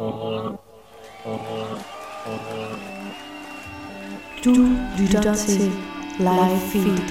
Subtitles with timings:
[0.00, 0.06] Du
[4.98, 5.72] lytter til
[6.18, 7.02] Live Feed.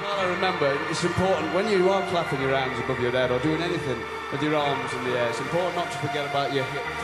[0.00, 3.38] Well, I remember it's important when you are clapping your hands above your head or
[3.40, 3.98] doing anything
[4.32, 6.96] with your arms in the air, it's important not to forget about your hips.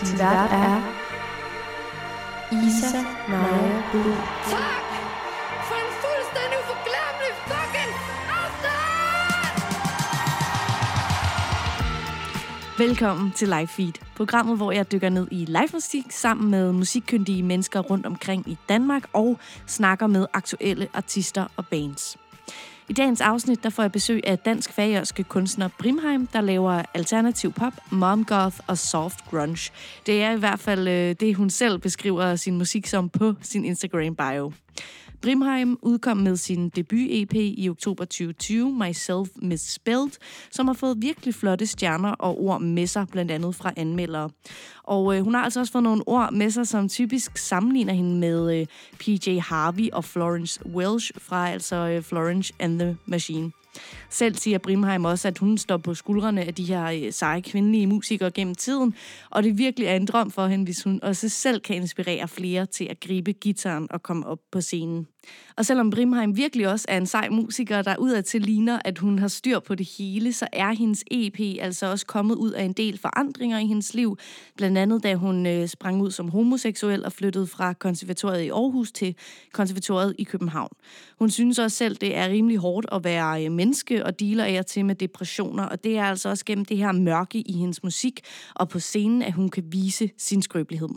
[0.00, 0.80] Din vært er
[2.50, 4.85] Isa Naja Bull.
[12.78, 17.42] Velkommen til Live Feed, programmet, hvor jeg dykker ned i live musik sammen med musikkyndige
[17.42, 22.16] mennesker rundt omkring i Danmark og snakker med aktuelle artister og bands.
[22.88, 27.52] I dagens afsnit der får jeg besøg af dansk færøske kunstner Brimheim, der laver alternativ
[27.52, 29.72] pop, mom goth og soft grunge.
[30.06, 33.64] Det er i hvert fald øh, det, hun selv beskriver sin musik som på sin
[33.64, 34.52] Instagram bio.
[35.22, 40.10] Brimheim udkom med sin debut-EP i oktober 2020, Myself Misspelled,
[40.50, 44.30] som har fået virkelig flotte stjerner og ord med sig, blandt andet fra anmeldere.
[44.82, 48.18] Og øh, hun har altså også fået nogle ord med sig, som typisk sammenligner hende
[48.18, 48.66] med øh,
[48.98, 53.52] PJ Harvey og Florence Welch fra altså øh, Florence and the Machine.
[54.10, 57.86] Selv siger Brimheim også, at hun står på skuldrene af de her øh, seje kvindelige
[57.86, 58.94] musikere gennem tiden,
[59.30, 62.66] og det virkelig er en drøm for hende, hvis hun også selv kan inspirere flere
[62.66, 65.06] til at gribe gitaren og komme op på scenen.
[65.56, 69.28] Og selvom Brimheim virkelig også er en sej musiker, der udadtil ligner, at hun har
[69.28, 72.98] styr på det hele, så er hendes EP altså også kommet ud af en del
[72.98, 74.18] forandringer i hendes liv.
[74.56, 78.92] Blandt andet da hun øh, sprang ud som homoseksuel og flyttede fra konservatoriet i Aarhus
[78.92, 79.14] til
[79.52, 80.70] konservatoriet i København.
[81.18, 84.64] Hun synes også selv, det er rimelig hårdt at være øh, menneske og dealer af
[84.64, 88.20] til med depressioner, og det er altså også gennem det her mørke i hendes musik
[88.54, 90.88] og på scenen, at hun kan vise sin skrøbelighed.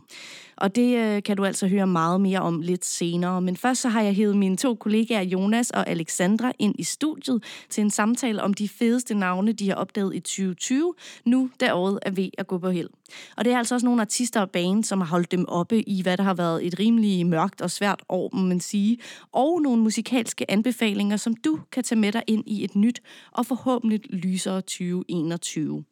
[0.58, 3.42] Og det øh, kan du altså høre meget mere om lidt senere.
[3.42, 7.44] Men først så har jeg hævet mine to kollegaer Jonas og Alexandra ind i studiet
[7.70, 10.94] til en samtale om de fedeste navne, de har opdaget i 2020,
[11.26, 12.90] nu da året er ved at gå på held.
[13.38, 16.02] Og det er altså også nogle artister og band, som har holdt dem oppe i,
[16.02, 18.98] hvad der har været et rimelig mørkt og svært år, må man sige.
[19.32, 23.02] Og nogle musikalske anbefalinger, som du kan tage med dig ind i et nyt
[23.32, 25.84] og forhåbentlig lysere 2021.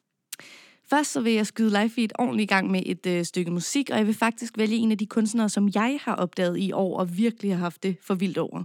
[0.89, 3.89] Først så vil jeg skyde live feed ordentligt i gang med et øh, stykke musik,
[3.89, 6.99] og jeg vil faktisk vælge en af de kunstnere, som jeg har opdaget i år
[6.99, 8.63] og virkelig har haft det for vildt over.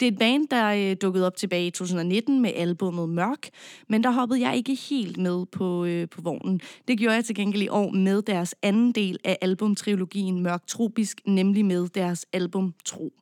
[0.00, 3.48] Det er et band, der øh, dukkede op tilbage i 2019 med albummet Mørk,
[3.88, 6.60] men der hoppede jeg ikke helt med på, øh, på vognen.
[6.88, 11.20] Det gjorde jeg til gengæld i år med deres anden del af albumtrilogien Mørk Tropisk,
[11.26, 13.12] nemlig med deres album Tro.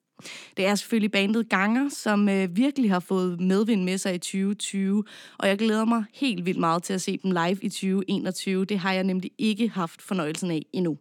[0.56, 5.04] Det er selvfølgelig bandet Ganger, som øh, virkelig har fået medvind med sig i 2020,
[5.38, 8.64] og jeg glæder mig helt vildt meget til at se dem live i 2021.
[8.64, 10.98] Det har jeg nemlig ikke haft fornøjelsen af endnu.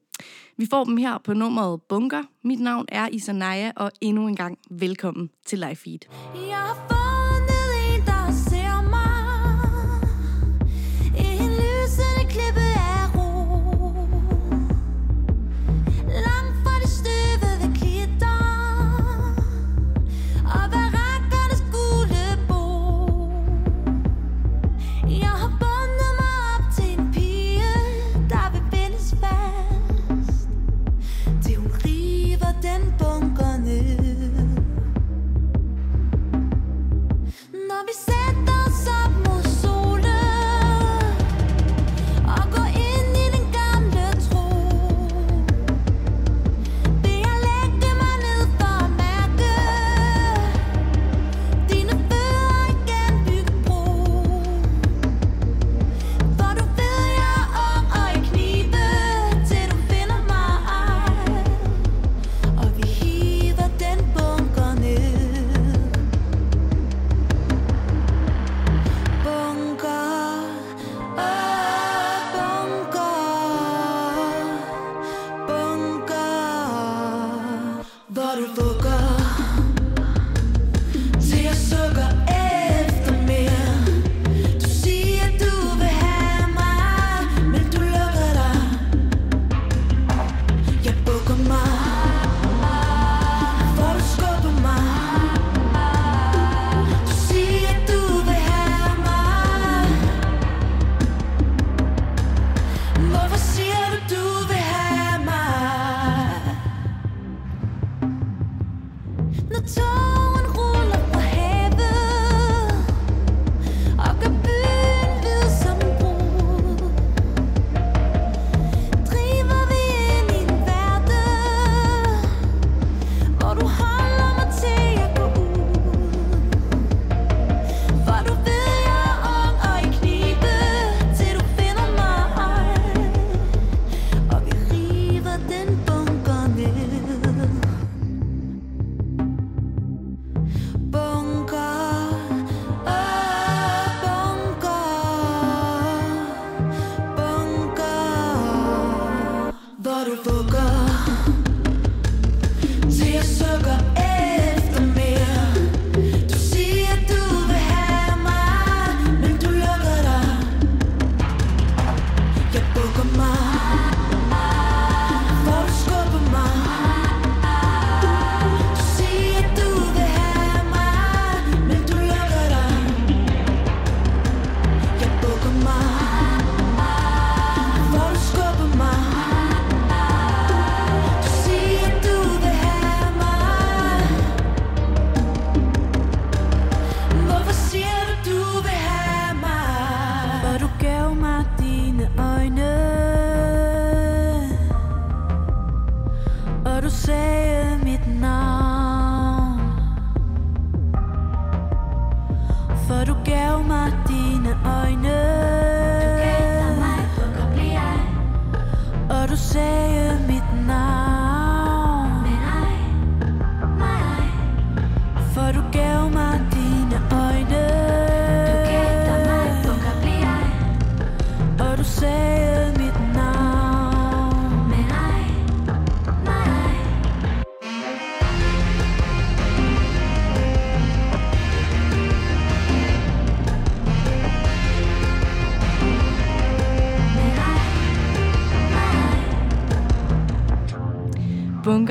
[0.58, 2.24] Vi får dem her på nummeret Bunker.
[2.44, 6.00] Mit navn er Isanaya, og endnu en gang velkommen til Live Feed.
[6.36, 7.13] Jeg får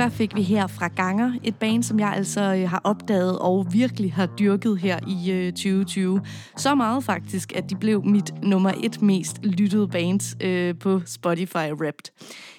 [0.02, 3.66] Yoga fik vi her fra Ganger, et band, som jeg altså øh, har opdaget og
[3.72, 6.20] virkelig har dyrket her i øh, 2020.
[6.56, 11.72] Så meget faktisk, at de blev mit nummer et mest lyttede band øh, på Spotify
[11.72, 12.12] Wrapped.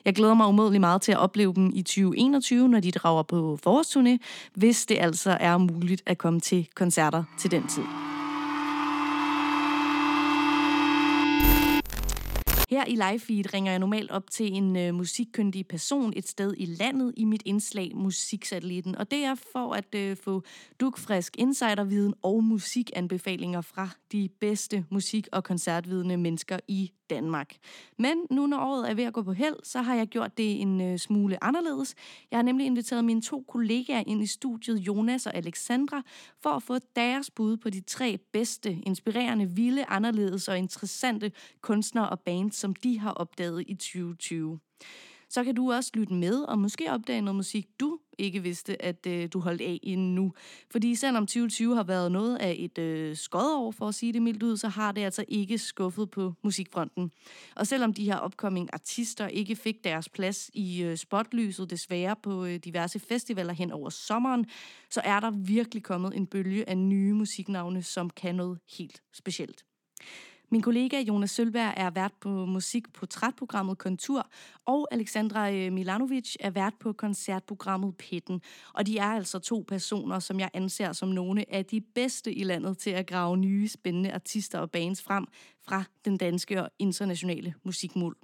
[0.06, 3.60] Jeg glæder mig umådelig meget til at opleve dem i 2021, når de drager på
[3.68, 4.18] forårsturné,
[4.54, 8.13] hvis det altså er muligt at komme til koncerter til den tid.
[12.74, 16.66] Her i Livefeed ringer jeg normalt op til en øh, musikkyndig person et sted i
[16.66, 18.96] landet i mit indslag Musiksatellitten.
[18.96, 20.44] Og det er for at øh, få
[20.80, 27.56] dukfrisk insiderviden og musikanbefalinger fra de bedste musik- og koncertvidende mennesker i Danmark.
[27.98, 30.62] Men nu når året er ved at gå på held, så har jeg gjort det
[30.62, 31.96] en øh, smule anderledes.
[32.32, 36.02] Jeg har nemlig inviteret mine to kollegaer ind i studiet, Jonas og Alexandra,
[36.42, 42.10] for at få deres bud på de tre bedste, inspirerende, vilde, anderledes og interessante kunstnere
[42.10, 44.60] og bands, som de har opdaget i 2020.
[45.30, 49.08] Så kan du også lytte med og måske opdage noget musik, du ikke vidste, at
[49.08, 50.34] øh, du holdt af endnu.
[50.72, 54.44] Fordi selvom 2020 har været noget af et øh, skodår, for at sige det mildt
[54.44, 57.12] ud, så har det altså ikke skuffet på musikfronten.
[57.56, 62.46] Og selvom de her upcoming artister ikke fik deres plads i øh, spotlyset desværre på
[62.46, 64.46] øh, diverse festivaler hen over sommeren,
[64.90, 69.64] så er der virkelig kommet en bølge af nye musiknavne, som kan noget helt specielt.
[70.54, 74.28] Min kollega Jonas Sølberg er vært på musikportrætprogrammet Kontur,
[74.66, 78.42] og Alexandra øh, Milanovic er vært på koncertprogrammet Pitten.
[78.74, 82.44] Og de er altså to personer, som jeg anser som nogle af de bedste i
[82.44, 85.26] landet til at grave nye, spændende artister og bands frem
[85.68, 88.16] fra den danske og internationale musikmuld.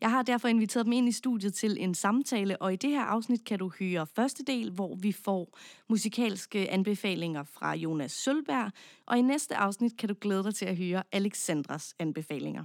[0.00, 3.02] Jeg har derfor inviteret dem ind i studiet til en samtale, og i det her
[3.02, 8.70] afsnit kan du høre første del, hvor vi får musikalske anbefalinger fra Jonas Sølberg,
[9.06, 12.64] og i næste afsnit kan du glæde dig til at høre Alexandras anbefalinger.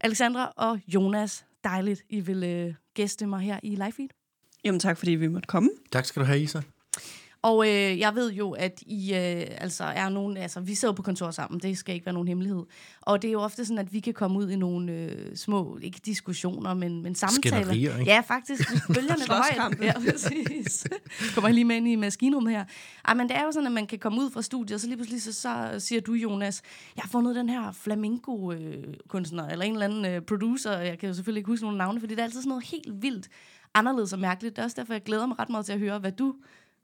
[0.00, 4.08] Alexandra og Jonas, dejligt, I vil øh, gæste mig her i Livefeed.
[4.64, 5.70] Jamen tak, fordi vi måtte komme.
[5.92, 6.60] Tak skal du have, Isa.
[7.42, 11.02] Og øh, jeg ved jo, at I øh, altså er nogen, altså vi sidder på
[11.02, 12.62] kontor sammen, det skal ikke være nogen hemmelighed.
[13.00, 15.78] Og det er jo ofte sådan, at vi kan komme ud i nogle øh, små,
[15.82, 17.56] ikke diskussioner, men, men samtaler.
[17.56, 18.10] Skænderier, ikke?
[18.10, 18.68] Ja, faktisk.
[18.86, 19.80] Bølgerne var højt.
[19.82, 20.86] Ja, præcis.
[21.34, 22.64] Kommer jeg lige med ind i maskinrummet her.
[23.04, 24.86] Ej, men det er jo sådan, at man kan komme ud fra studiet, og så
[24.86, 26.62] lige pludselig så, så siger du, Jonas,
[26.96, 31.14] jeg har fundet den her flamenco-kunstner, eller en eller anden øh, producer, jeg kan jo
[31.14, 33.28] selvfølgelig ikke huske nogen navne, fordi det er altid sådan noget helt vildt
[33.74, 34.56] anderledes og mærkeligt.
[34.56, 36.34] Det er også derfor, jeg glæder mig ret meget til at høre, hvad du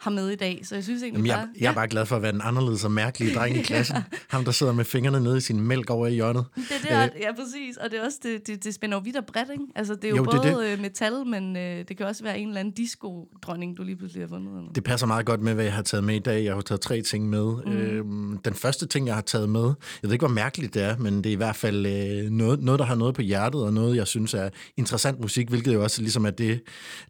[0.00, 0.60] har med i dag.
[0.64, 1.48] Så jeg synes egentlig Jamen, jeg, bare...
[1.60, 3.96] jeg er bare glad for at være den anderledes og mærkelige dreng i klassen.
[4.28, 6.44] Ham, der sidder med fingrene nede i sin mælk over i hjørnet.
[6.56, 7.76] Det er det, øh, ja, præcis.
[7.76, 9.64] Og det er også, det, det, det spænder jo vidt og bredt, ikke?
[9.74, 10.80] Altså, det er jo, Jo, jo det er både det.
[10.80, 14.28] metal, men øh, det kan også være en eller anden disco-dronning, du lige pludselig har
[14.28, 14.56] fundet.
[14.58, 14.72] Eller?
[14.72, 16.44] Det passer meget godt med, hvad jeg har taget med i dag.
[16.44, 17.52] Jeg har taget tre ting med.
[17.66, 17.72] Mm.
[17.72, 20.96] Øhm, den første ting, jeg har taget med, jeg ved ikke, hvor mærkeligt det er,
[20.96, 23.72] men det er i hvert fald øh, noget, noget, der har noget på hjertet, og
[23.72, 26.60] noget, jeg synes er interessant musik, hvilket jo også ligesom er det,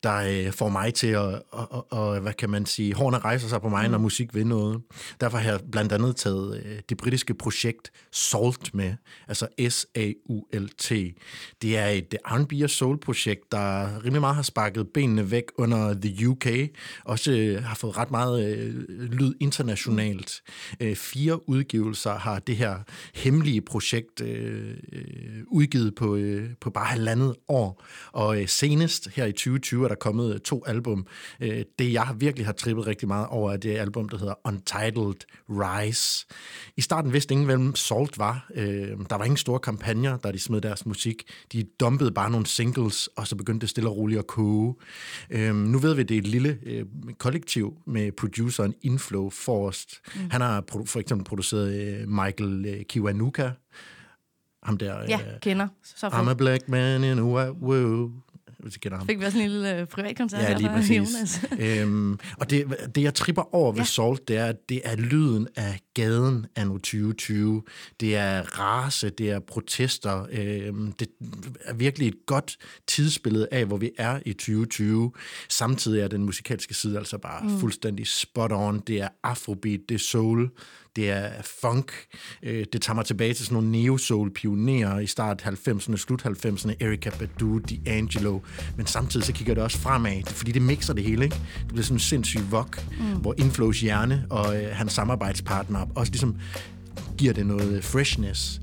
[0.02, 1.42] der øh, får mig til at, og,
[1.72, 3.90] og, og, hvad kan man sige, hårene rejser sig på mig, mm.
[3.90, 4.80] når musik vil noget.
[5.20, 8.94] Derfor har jeg blandt andet taget øh, det britiske projekt Salt med,
[9.28, 10.88] altså S-A-U-L-T.
[11.62, 16.28] Det er et R&B og soul-projekt, der rimelig meget har sparket benene væk under The
[16.28, 16.46] UK,
[17.04, 18.74] også øh, har fået ret meget øh,
[19.12, 20.42] lyd internationalt.
[20.80, 22.76] Øh, fire udgivelser har det her
[23.14, 29.24] hemmelige projekt øh, øh, udgivet på, øh, på bare halvandet år, og øh, senest her
[29.24, 31.06] i 2020 er der kommet øh, to album.
[31.40, 35.14] Øh, det, jeg virkelig har trippet rigtig meget over, er det album, der hedder Untitled
[35.48, 36.26] Rise.
[36.76, 38.50] I starten vidste ingen, hvem Salt var.
[38.54, 41.22] Øh, der var ingen store kampagner, da de smed deres musik.
[41.52, 44.74] De dumpede bare nogle singles, og så begyndte det stille og roligt at koge.
[45.30, 46.84] Øh, nu ved vi, det er et lille øh,
[47.18, 50.00] kollektiv med produceren Inflow Forrest.
[50.14, 50.20] Mm.
[50.30, 53.50] Han har produ- for eksempel produceret øh, Michael øh, Kiwanuka,
[54.62, 55.02] ham der...
[55.08, 55.68] Ja, øh, kender.
[55.82, 58.12] Så I'm a black man in a white world.
[58.58, 59.06] Hvis I kender ham.
[59.06, 60.96] Fik vi også en lille øh, privatkoncert Ja, lige præcis.
[60.96, 61.40] Jonas.
[61.82, 63.84] øhm, og det, det, jeg tripper over ved Ja.
[63.84, 67.62] Salt, det er, at det er lyden af gaden anno 2020.
[68.00, 70.26] Det er race, det er protester.
[70.30, 71.08] Øh, det
[71.60, 75.12] er virkelig et godt tidsbillede af, hvor vi er i 2020.
[75.48, 77.58] Samtidig er den musikalske side altså bare mm.
[77.58, 78.80] fuldstændig spot on.
[78.86, 80.50] Det er afrobeat, det er soul,
[80.98, 81.92] det er funk.
[82.42, 87.12] Øh, det tager mig tilbage til sådan nogle neo-soul-pionerer i start 90'erne, slut 90'erne, Erykah
[87.18, 88.38] Badu, D'Angelo.
[88.76, 91.24] Men samtidig så kigger det også fremad, fordi det mixer det hele.
[91.24, 91.36] Ikke?
[91.58, 93.20] Det bliver sådan en sindssyg vok, mm.
[93.20, 96.36] hvor Inflows hjerne og øh, hans samarbejdspartner også ligesom
[97.18, 98.60] giver det noget øh, freshness.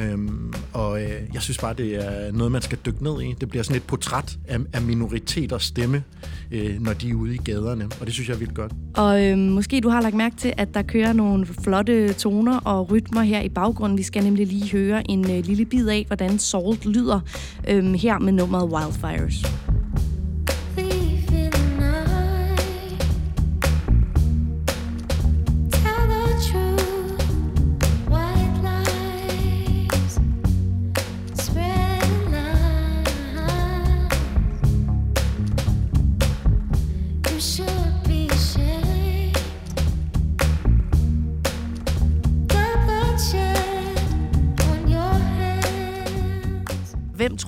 [0.00, 3.34] Øhm, og øh, jeg synes bare, det er noget, man skal dykke ned i.
[3.40, 6.04] Det bliver sådan et portræt af, af minoriteters stemme,
[6.50, 8.72] øh, når de er ude i gaderne, og det synes jeg er vildt godt.
[8.96, 12.90] Og øh, måske du har lagt mærke til, at der kører nogle flotte toner og
[12.90, 13.98] rytmer her i baggrunden.
[13.98, 17.20] Vi skal nemlig lige høre en øh, lille bid af, hvordan Salt lyder
[17.68, 19.44] øh, her med nummeret Wildfires.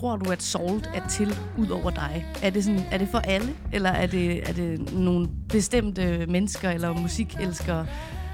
[0.05, 2.27] Tror du, at Salt er til ud over dig?
[2.43, 6.71] Er det, sådan, er det for alle, eller er det, er det nogle bestemte mennesker
[6.71, 7.87] eller musikelskere,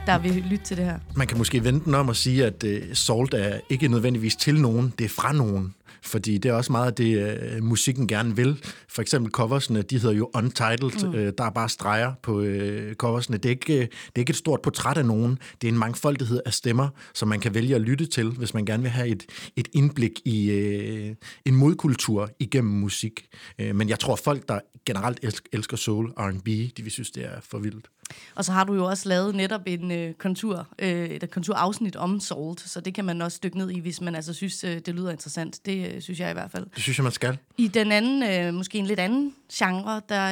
[0.07, 0.99] der vil lytte til det her?
[1.17, 4.61] Man kan måske vente den om at sige, at øh, Salt er ikke nødvendigvis til
[4.61, 5.75] nogen, det er fra nogen.
[6.03, 8.65] Fordi det er også meget af det, øh, musikken gerne vil.
[8.89, 11.07] For eksempel coversne, de hedder jo Untitled.
[11.07, 11.15] Mm.
[11.15, 13.37] Øh, der er bare streger på øh, coversne.
[13.37, 15.39] Det er, ikke, øh, det er ikke et stort portræt af nogen.
[15.61, 18.65] Det er en mangfoldighed af stemmer, som man kan vælge at lytte til, hvis man
[18.65, 23.27] gerne vil have et, et indblik i øh, en modkultur igennem musik.
[23.59, 27.25] Øh, men jeg tror, folk, der generelt elsker, elsker soul, R&B, de vil synes, det
[27.25, 27.87] er for vildt.
[28.35, 32.21] Og så har du jo også lavet netop en øh, kontur, øh, et konturafsnit om
[32.21, 34.95] Salt, så det kan man også dykke ned i, hvis man altså synes, øh, det
[34.95, 35.67] lyder interessant.
[35.67, 36.67] Det øh, synes jeg i hvert fald.
[36.75, 37.39] Det synes jeg, man skal.
[37.59, 40.27] I den anden, øh, måske en lidt anden genre, der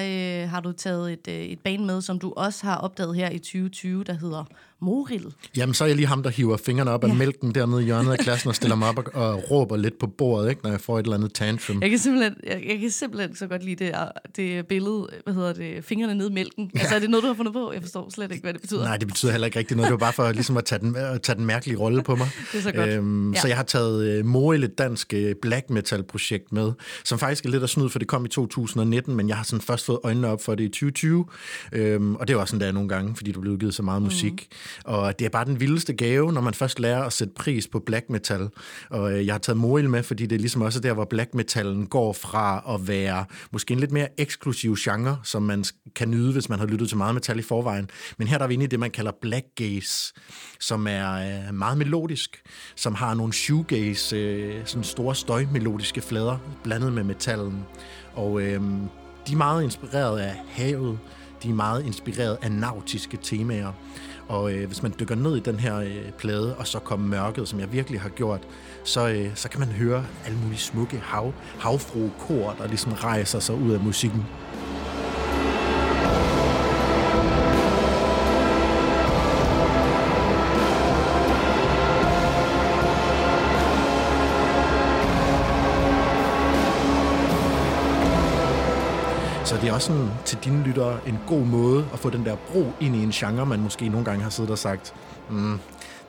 [0.44, 3.30] øh, har du taget et, øh, et band med, som du også har opdaget her
[3.30, 4.44] i 2020, der hedder
[4.80, 5.34] Moril.
[5.56, 8.12] Jamen, så er jeg lige ham, der hiver fingrene op af mælken dernede i hjørnet
[8.12, 10.80] af klassen og stiller mig op og, og råber lidt på bordet, ikke, når jeg
[10.80, 11.82] får et eller andet tantrum.
[11.82, 13.94] Jeg kan simpelthen, jeg, jeg kan simpelthen så godt lide det,
[14.36, 16.70] det billede, hvad hedder det, fingrene ned i mælken.
[16.74, 16.80] Ja.
[16.80, 17.72] Altså er det noget, du har fundet på?
[17.72, 18.84] Jeg forstår slet ikke, hvad det betyder.
[18.84, 19.86] Nej, det betyder heller ikke rigtig noget.
[19.88, 22.28] Det var bare for ligesom at tage den, at tage den mærkelige rolle på mig.
[22.52, 22.88] Det er så godt.
[22.90, 23.40] Øhm, Ja.
[23.40, 26.72] Så jeg har taget uh, Moril, et dansk øh, black metal projekt med,
[27.04, 29.60] som faktisk er lidt af snyd, for det kom i 2019, men jeg har sådan
[29.60, 31.26] først fået øjnene op for det i 2020.
[31.72, 34.02] Øhm, og det også sådan, der er nogle gange, fordi du bliver udgivet så meget
[34.02, 34.32] musik.
[34.32, 34.56] Mm.
[34.84, 37.78] Og det er bare den vildeste gave, når man først lærer at sætte pris på
[37.78, 38.48] black metal.
[38.90, 41.34] Og øh, jeg har taget Moril med, fordi det er ligesom også der, hvor black
[41.34, 45.64] metalen går fra at være måske en lidt mere eksklusiv genre, som man
[45.96, 47.90] kan nyde, hvis man har lyttet til meget metal i forvejen.
[48.18, 50.14] Men her der er vi inde i det, man kalder black gaze,
[50.60, 52.42] som er øh, meget melodisk,
[52.76, 57.64] som har nogle shoegaze, øh, sådan store støjmelodiske flader, blandet med metallen.
[58.14, 58.62] Og øh,
[59.26, 60.98] de er meget inspireret af havet,
[61.42, 63.72] de er meget inspireret af nautiske temaer.
[64.28, 67.48] Og øh, hvis man dykker ned i den her øh, plade, og så kommer mørket,
[67.48, 68.40] som jeg virkelig har gjort,
[68.84, 73.54] så, øh, så kan man høre alle mulige smukke hav, havfruekor, der ligesom rejser sig
[73.54, 74.26] ud af musikken.
[89.60, 92.72] Det er også sådan, til dine lyttere en god måde at få den der bro
[92.80, 94.94] ind i en genre, man måske nogle gange har siddet og sagt,
[95.30, 95.58] mm,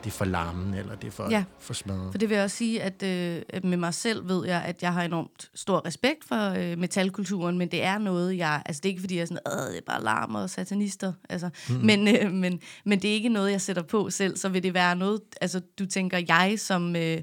[0.04, 1.44] det er for larmen, eller det er for, Ja.
[1.60, 2.12] for smadret.
[2.12, 4.94] For det vil jeg også sige, at øh, med mig selv ved jeg, at jeg
[4.94, 8.62] har enormt stor respekt for øh, metalkulturen, men det er noget, jeg...
[8.66, 11.14] Altså, det er ikke, fordi jeg er sådan, øh, det er bare larm og satanister.
[11.30, 11.86] Altså, mm-hmm.
[11.86, 14.38] men, øh, men, men det er ikke noget, jeg sætter på selv.
[14.38, 17.18] Så vil det være noget, altså, du tænker, jeg som øh,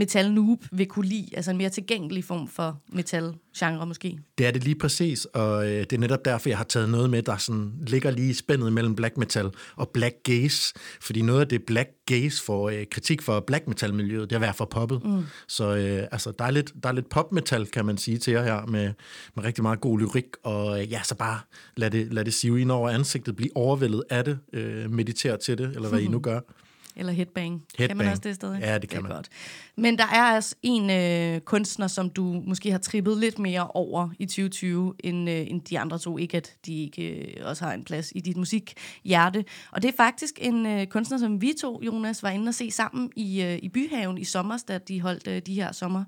[0.00, 4.18] metal noob vil kunne lide, altså en mere tilgængelig form for metal-genre måske.
[4.38, 7.10] Det er det lige præcis, og øh, det er netop derfor, jeg har taget noget
[7.10, 10.74] med, der sådan ligger lige i spændet mellem black metal og black gaze.
[11.00, 14.42] Fordi noget af det black gaze får øh, kritik for black metal-miljøet, det er at
[14.42, 15.04] være for poppet.
[15.04, 15.22] Mm.
[15.48, 18.42] Så øh, altså, der er lidt, der er lidt pop-metal, kan man sige til jer
[18.42, 18.92] her, med,
[19.36, 20.26] med rigtig meget god lyrik.
[20.44, 21.40] Og øh, ja, så bare
[21.76, 25.58] lad det, lad det sive ind over ansigtet, blive overvældet af det, øh, meditere til
[25.58, 26.40] det, eller hvad I nu gør.
[26.96, 27.52] Eller headbang.
[27.60, 27.98] Kan Headbang.
[27.98, 28.60] man også det stadig?
[28.60, 29.12] Ja, det kan er man.
[29.12, 29.28] Godt.
[29.76, 34.08] Men der er altså en øh, kunstner, som du måske har trippet lidt mere over
[34.18, 36.18] i 2020, end, øh, end de andre to.
[36.18, 39.44] Ikke at de ikke øh, også har en plads i dit musikhjerte.
[39.72, 42.70] Og det er faktisk en øh, kunstner, som vi to, Jonas, var inde og se
[42.70, 46.04] sammen i, øh, i Byhaven i sommer, da de holdt øh, de her sommer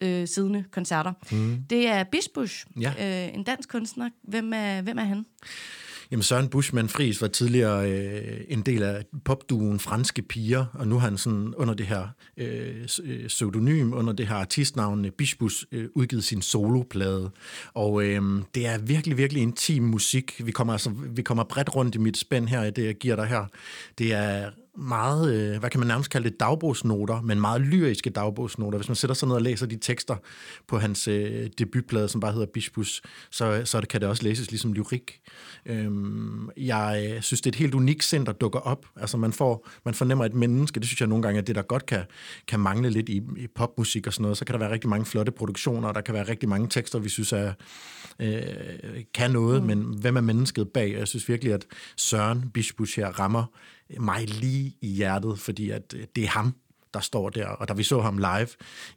[0.00, 1.12] øh, siddende koncerter.
[1.32, 1.58] Mm.
[1.70, 3.26] Det er Bishbush, Ja.
[3.28, 4.10] øh, en dansk kunstner.
[4.22, 5.26] Hvem er, hvem er han?
[6.10, 10.98] Jamen Søren Buschmann Fris var tidligere øh, en del af popduen Franske Piger, og nu
[10.98, 15.66] har han sådan under det her øh, øh pseudonym, under det her artistnavn øh, Bispus,
[15.72, 17.30] øh, udgivet sin soloplade.
[17.74, 18.22] Og øh,
[18.54, 20.40] det er virkelig, virkelig intim musik.
[20.44, 23.16] Vi kommer, altså, vi kommer bredt rundt i mit spænd her, i det jeg giver
[23.16, 23.46] dig her.
[23.98, 28.78] Det er meget, øh, hvad kan man nærmest kalde det, dagbogsnoter, men meget lyriske dagbogsnoter.
[28.78, 30.16] Hvis man sætter sig ned og læser de tekster
[30.66, 34.50] på hans øh, debutplade, som bare hedder Bispus, så, så det, kan det også læses
[34.50, 35.20] ligesom lyrik.
[35.66, 38.86] Øhm, jeg øh, synes, det er et helt unikt sind, der dukker op.
[38.96, 41.62] Altså man, får, man fornemmer et menneske, det synes jeg nogle gange er det, der
[41.62, 42.04] godt kan,
[42.48, 44.38] kan mangle lidt i, i popmusik og sådan noget.
[44.38, 46.98] Så kan der være rigtig mange flotte produktioner, og der kan være rigtig mange tekster,
[46.98, 47.52] vi synes er,
[48.20, 48.42] øh,
[49.14, 49.66] kan noget, mm.
[49.66, 50.94] men hvem er mennesket bag?
[50.94, 51.66] Og jeg synes virkelig, at
[51.96, 53.44] Søren Bispus her rammer
[54.00, 56.54] mig lige i hjertet, fordi at øh, det er ham,
[56.96, 57.46] der står der.
[57.48, 58.48] Og da vi så ham live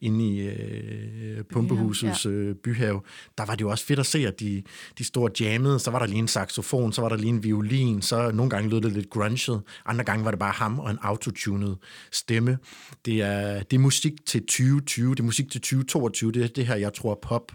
[0.01, 3.01] inde i øh, Pumpehusets øh, byhave,
[3.37, 4.63] der var det jo også fedt at se, at de,
[4.97, 5.79] de store jammede.
[5.79, 8.69] Så var der lige en saxofon, så var der lige en violin, så nogle gange
[8.69, 11.77] lød det lidt grunget, andre gange var det bare ham og en autotunet
[12.11, 12.57] stemme.
[13.05, 16.67] Det er, det er musik til 2020, det er musik til 2022, det er det
[16.67, 17.51] her, jeg tror pop,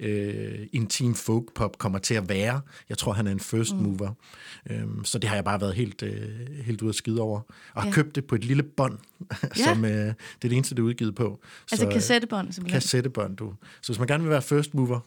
[0.00, 2.60] øh, intim folk pop kommer til at være.
[2.88, 4.10] Jeg tror, han er en first mover.
[4.70, 4.74] Mm.
[4.74, 6.22] Øhm, så det har jeg bare været helt, øh,
[6.64, 7.40] helt ude at skide over.
[7.74, 7.90] Og Ja.
[7.90, 8.98] købt det på et lille bånd,
[9.58, 9.64] Ja.
[9.64, 11.40] som øh, det er det eneste, det er udgivet på.
[11.72, 12.80] Altså Så, kassettebånd, simpelthen.
[12.80, 13.54] kassettebånd, du.
[13.82, 15.00] Så hvis man gerne vil være first mover,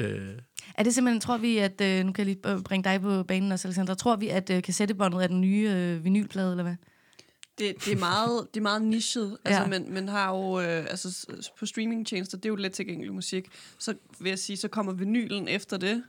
[0.00, 0.28] øh,
[0.74, 3.22] Er det simpelthen, tror vi, at, øh, nu kan jeg lige øh, bringe dig på
[3.22, 6.76] banen også, Alexandra, tror vi, at øh, kassettebåndet er den nye øh, vinylplade, eller hvad?
[7.58, 9.36] Det, det, er meget, det er meget nichet.
[9.44, 9.66] Altså, Ja.
[9.68, 11.26] men, men har jo, øh, altså,
[11.58, 13.46] på streamingtjenester, det er jo let tilgængelig musik.
[13.78, 16.02] Så vil jeg sige, så kommer vinylen efter det.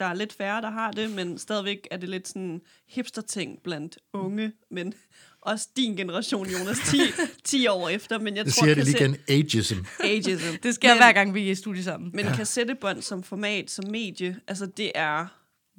[0.00, 3.98] Der er lidt færre, der har det, men stadigvæk er det lidt sådan hipster-ting blandt
[4.12, 4.94] unge, men
[5.42, 6.96] også din generation, Jonas, 10,
[7.44, 8.18] 10 år efter.
[8.18, 9.78] Men jeg det tror, siger det lige igen, ageism.
[10.04, 10.56] Ageism.
[10.62, 12.10] Det sker Men- hver gang, vi er i studie sammen.
[12.14, 12.36] Men ja.
[12.36, 15.26] kassettebånd som format, som medie, altså det er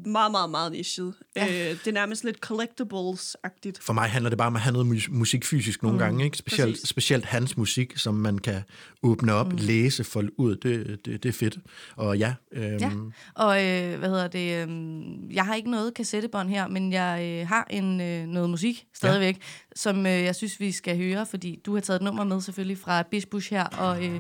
[0.06, 1.14] meget, meget, meget nichet.
[1.36, 1.46] Ja.
[1.46, 3.82] Øh, det er nærmest lidt collectibles-agtigt.
[3.82, 6.26] For mig handler det bare om at have noget mus- musik fysisk nogle mm, gange,
[6.26, 6.38] ikke?
[6.38, 6.90] Specielt, præcis.
[6.90, 8.62] specielt hans musik, som man kan
[9.04, 9.58] åbne op, mm.
[9.62, 10.56] læse, folde ud.
[10.56, 11.58] Det, det, det er fedt.
[11.96, 12.92] Og ja, øhm, Ja.
[13.36, 14.68] Og øh, hvad hedder det?
[14.70, 18.86] Øh, jeg har ikke noget kassettebånd her, men jeg øh, har en øh, noget musik
[18.94, 19.42] stadigvæk, ja.
[19.76, 22.78] som øh, jeg synes, vi skal høre, fordi du har taget et nummer med selvfølgelig
[22.78, 24.20] fra Bisbush her, og øh,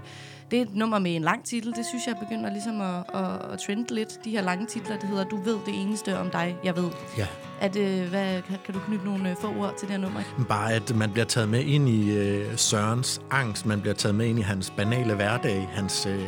[0.51, 1.73] det er et nummer med en lang titel.
[1.75, 4.09] Det synes jeg begynder ligesom at, at, at trende lidt.
[4.25, 6.89] De her lange titler, det hedder Du ved det eneste om dig, jeg ved.
[7.17, 7.27] ja.
[7.61, 10.21] At, øh, hvad, kan, kan du knytte nogle øh, få ord til det her nummer?
[10.49, 14.25] Bare at man bliver taget med ind i øh, Sørens angst, man bliver taget med
[14.25, 16.25] ind i hans banale hverdag, hans, øh,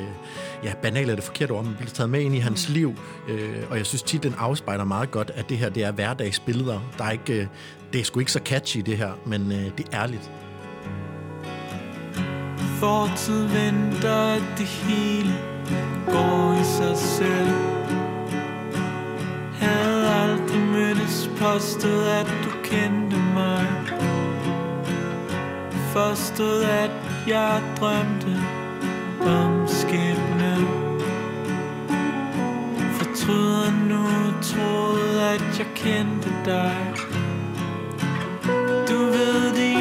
[0.63, 2.73] ja, banale er det forkerte ord, man bliver taget med ind i hans Mm.
[2.73, 2.93] liv,
[3.29, 6.79] øh, og jeg synes tit, den afspejler meget godt, at det her, det er hverdagsbilleder.
[6.97, 7.47] Der er ikke, øh,
[7.93, 10.31] det er sgu ikke så catchy, det her, men øh, det er ærligt.
[12.84, 15.34] Fortid venter, at det hele
[16.06, 17.56] går i sig selv.
[19.60, 23.67] Havde aldrig mødtes, påstod at du kendte mig.
[25.93, 26.91] Forstod at
[27.28, 28.41] jeg drømte
[29.22, 30.67] om skæbnen.
[32.93, 34.06] Fortryder nu,
[34.41, 36.93] troede at jeg kendte dig.
[38.89, 39.72] Du ved det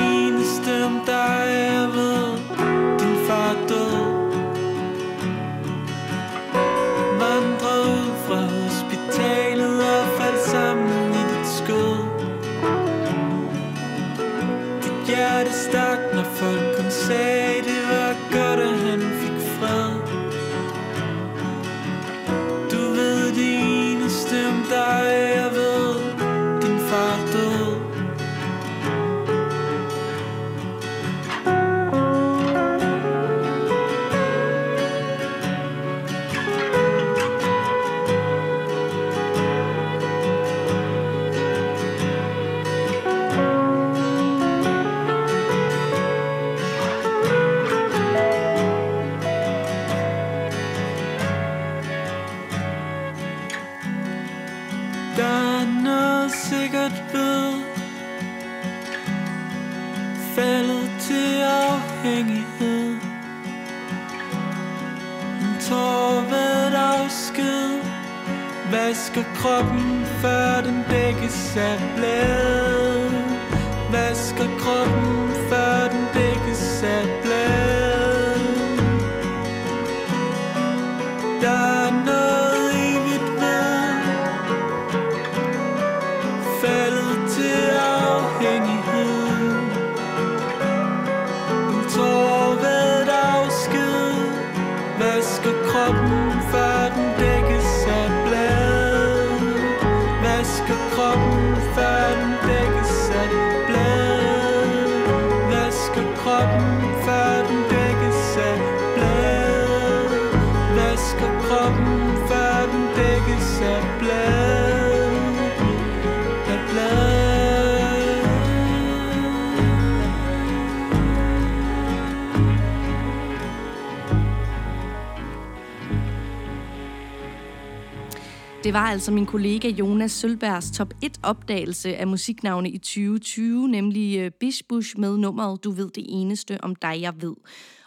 [128.72, 134.18] Det var altså min kollega Jonas Sølbergs top 1 opdagelse af musiknavne i 2020, nemlig
[134.18, 137.34] øh, Bish Bush med nummeret Du ved det eneste om dig, jeg ved.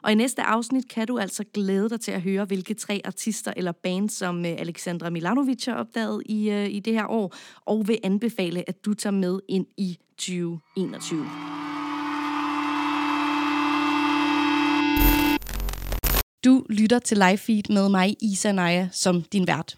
[0.03, 3.53] Og i næste afsnit kan du altså glæde dig til at høre, hvilke tre artister
[3.57, 7.87] eller bands, som øh, Alexandra Milanovic har opdaget i, øh, i det her år, og
[7.87, 11.25] vil anbefale, at du tager med ind i 2021.
[16.45, 19.77] Du lytter til live feed med mig, Isa Naja, som din vært.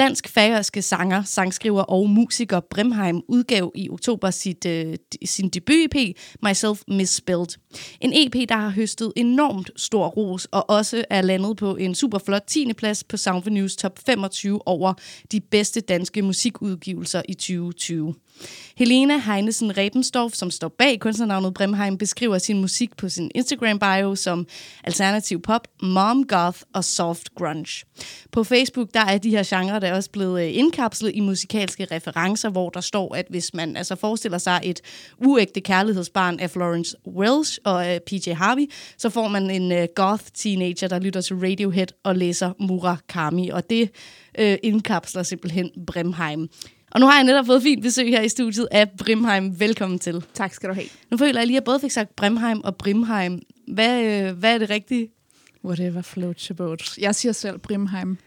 [0.00, 7.58] Dansk-færøske sanger, sangskriver og musiker Brimheim udgav i oktober sit, øh, sin debut-EP, Myself Misspelled.
[8.00, 12.18] En EP, der har høstet enormt stor ros og også er landet på en super
[12.18, 12.72] flot 10.
[12.72, 14.94] plads på Soundvenues top 25 over
[15.32, 18.14] de bedste danske musikudgivelser i 2020.
[18.76, 24.46] Helena Heinesen Rebensdorf, som står bag kunstnernavnet Bremheim, beskriver sin musik på sin Instagram-bio som
[24.84, 27.84] alternativ pop, mom goth og soft grunge.
[28.32, 32.50] På Facebook der er de her genrer der også blevet øh, indkapslet i musikalske referencer,
[32.50, 34.80] hvor der står, at hvis man altså forestiller sig et
[35.18, 38.66] uægte kærlighedsbarn af Florence Welch og øh, PJ Harvey,
[38.98, 43.70] så får man en øh, goth teenager, der lytter til Radiohead og læser Murakami, og
[43.70, 43.90] det
[44.38, 46.48] øh, indkapsler simpelthen Bremheim.
[46.90, 49.60] Og nu har jeg netop fået fint besøg her i studiet af Brimheim.
[49.60, 50.24] Velkommen til.
[50.34, 50.86] Tak skal du have.
[51.10, 53.42] Nu føler jeg lige, at jeg både fik sagt Brimheim og Brimheim.
[53.68, 55.08] Hvad, øh, hvad er det rigtige?
[55.64, 56.98] Whatever floats your boat.
[56.98, 58.18] Jeg siger selv Brimheim.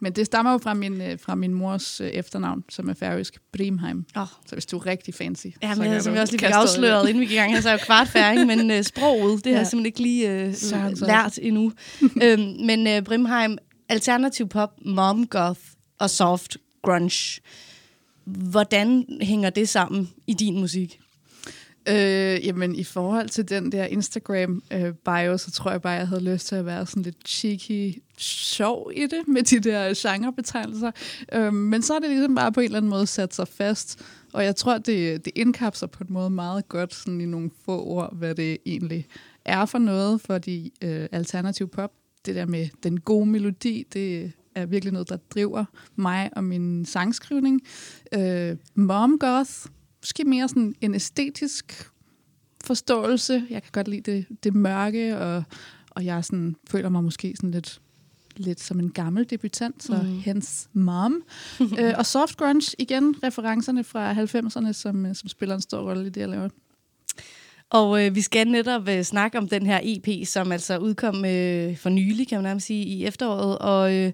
[0.00, 3.38] Men det stammer jo fra min, øh, fra min mors øh, efternavn, som er færøsk,
[3.52, 4.04] Brimheim.
[4.16, 4.26] Oh.
[4.46, 5.46] Så hvis du er rigtig fancy.
[5.46, 7.36] Ja, så men kan jeg, som jeg også lige fik afsløret, inden vi gik i
[7.36, 9.54] gang her, så er jeg jo kvartfæring, men øh, sproget, det ja.
[9.54, 11.06] har jeg simpelthen ikke lige øh, Søren, så.
[11.06, 11.72] lært endnu.
[12.22, 15.60] øhm, men øh, Brimheim, alternativ pop, mom goth
[15.98, 17.40] og soft grunge.
[18.24, 21.00] Hvordan hænger det sammen i din musik?
[21.88, 26.46] Øh, jamen, i forhold til den der Instagram-bio, så tror jeg bare, jeg havde lyst
[26.46, 30.90] til at være sådan lidt cheeky sjov i det, med de der genrebetegnelser.
[31.32, 34.00] Øh, men så er det ligesom bare på en eller anden måde sat sig fast.
[34.32, 37.84] Og jeg tror, det, det indkapsler på en måde meget godt sådan i nogle få
[37.84, 39.06] ord, hvad det egentlig
[39.44, 41.92] er for noget, fordi øh, alternativ pop,
[42.26, 45.64] det der med den gode melodi, det er virkelig noget, der driver
[45.96, 47.60] mig og min sangskrivning.
[48.14, 49.50] Øh, mom goth,
[50.02, 51.90] måske mere sådan en æstetisk
[52.64, 53.46] forståelse.
[53.50, 55.42] Jeg kan godt lide det, det mørke, og,
[55.90, 57.80] og jeg sådan, føler mig måske sådan lidt,
[58.36, 60.08] lidt som en gammel debutant, så Mm.
[60.08, 60.18] mm.
[60.18, 61.22] hens mom.
[61.78, 66.06] øh, og soft grunge, igen referencerne fra 90'erne, som, øh, som spiller en stor rolle
[66.06, 66.48] i det, jeg laver.
[67.72, 71.76] Og øh, vi skal netop øh, snakke om den her EP, som altså udkom øh,
[71.76, 73.58] for nylig, kan man nærmest sige, i efteråret.
[73.58, 74.12] Og øh,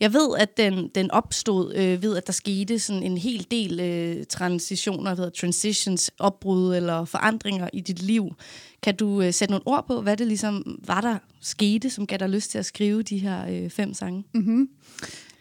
[0.00, 3.80] jeg ved, at den, den opstod øh, ved, at der skete sådan en hel del
[3.80, 8.34] øh, transitioner, hvad hedder, transitions, opbrud eller forandringer i dit liv.
[8.82, 12.18] Kan du øh, sætte nogle ord på, hvad det ligesom var, der skete, som gav
[12.18, 14.24] dig lyst til at skrive de her øh, fem sange?
[14.34, 14.68] Mm-hmm.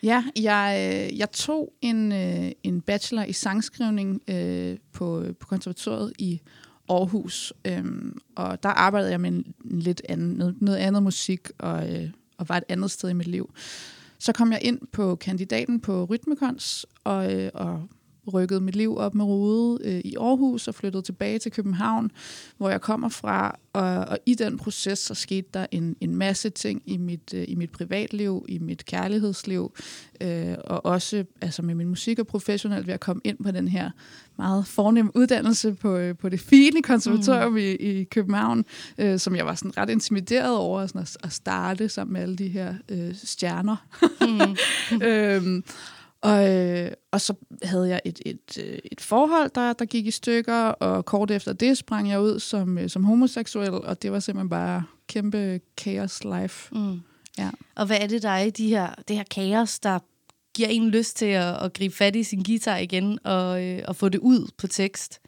[0.04, 6.14] Ja, jeg, øh, jeg tog en, øh, en bachelor i sangskrivning øh, på, på konservatoriet
[6.20, 6.42] i
[6.90, 11.94] Aarhus, øhm, og der arbejdede jeg med en lidt anden, noget, noget andet musik, og,
[11.94, 13.54] øh, og var et andet sted i mit liv.
[14.20, 17.88] Så kom jeg ind på kandidaten på Rytmekons, og, øh, og
[18.34, 22.12] rykkede mit liv op med rode øh, i Aarhus og flyttede tilbage til København,
[22.58, 23.60] hvor jeg kommer fra.
[23.74, 27.46] Og, og i den proces, så skete der en, en masse ting i mit, øh,
[27.48, 29.74] i mit privatliv, i mit kærlighedsliv,
[30.22, 33.68] øh, og også altså med min musik og professionelt ved at komme ind på den
[33.68, 33.92] her
[34.38, 37.58] meget fornemme uddannelse på, øh, på det fine konservatorium mm.
[37.58, 38.66] i, i København,
[38.98, 42.36] øh, som jeg var sådan ret intimideret over sådan at, at starte sammen med alle
[42.36, 43.76] de her øh, stjerner.
[44.22, 44.56] Mm.
[45.08, 45.64] øhm,
[46.26, 47.34] og, øh, og så
[47.64, 51.54] havde jeg et, et, øh, et forhold, der, der gik i stykker, og kort efter
[51.54, 56.24] det sprang jeg ud som, øh, som homoseksuel, og det var simpelthen bare kæmpe chaos
[56.24, 56.76] life.
[56.76, 57.00] Mm.
[57.38, 57.50] Ja.
[57.76, 60.00] Og hvad er det, der er i de her, det her kaos, der
[60.56, 63.96] giver en lyst til at, at gribe fat i sin guitar igen og, øh, og
[63.96, 65.20] få det ud på tekst?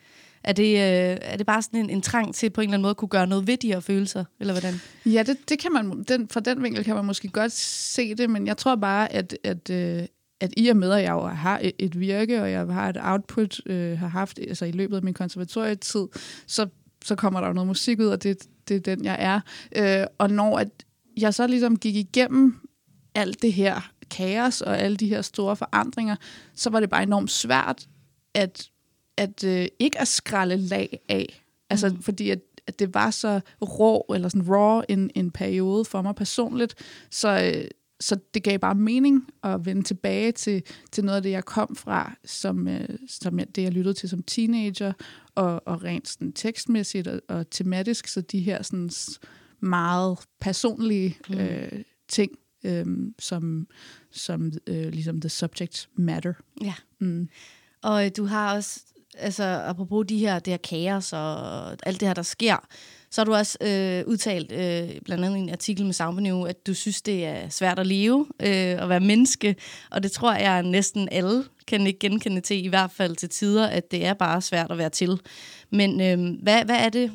[0.44, 2.82] Er det, øh, er det bare sådan en, en trang til på en eller anden
[2.82, 4.74] måde at kunne gøre noget ved de her følelser, eller hvordan?
[5.06, 8.30] Ja, det, det kan man, den, fra den vinkel kan man måske godt se det,
[8.30, 10.04] men jeg tror bare, at, at, øh,
[10.40, 13.62] at i og med, at jeg jo har et, virke, og jeg har et output,
[13.66, 16.08] øh, har haft altså i løbet af min konservatorietid,
[16.48, 16.68] så,
[17.06, 19.40] så kommer der jo noget musik ud, og det, det er den, jeg er.
[19.76, 20.70] Øh, og når at
[21.18, 22.56] jeg så ligesom gik igennem
[23.16, 26.16] alt det her kaos og alle de her store forandringer,
[26.56, 27.88] så var det bare enormt svært
[28.34, 28.70] at,
[29.18, 31.44] at øh, ikke at skralde lag af.
[31.70, 32.02] Altså, mm.
[32.02, 36.16] fordi at, at det var så rå, eller sådan raw en, en periode for mig
[36.16, 36.76] personligt,
[37.12, 37.68] så, øh,
[38.00, 41.76] så det gav bare mening at vende tilbage til, til noget af det, jeg kom
[41.76, 44.94] fra, som, øh, som jeg, det, jeg lyttede til som teenager,
[45.36, 48.90] og, og rent sådan tekstmæssigt og, og tematisk, så de her sådan
[49.60, 52.32] meget personlige øh, ting,
[52.64, 53.68] øhm, som,
[54.12, 56.34] som øh, ligesom the subject matter.
[56.62, 56.74] Ja.
[57.00, 57.30] Mm.
[57.84, 58.80] Og øh, du har også,
[59.18, 62.68] altså apropos de her, det her kaos og alt det her, der sker,
[63.12, 66.68] så har du også øh, udtalt, øh, blandt andet i en artikel med Soundvenue, at
[66.68, 69.56] du synes, det er svært at leve øh, og være menneske.
[69.92, 73.68] Og det tror jeg næsten alle kan ikke genkende til, i hvert fald til tider,
[73.68, 75.20] at det er bare svært at være til.
[75.70, 77.12] Men øh, hvad, hvad er det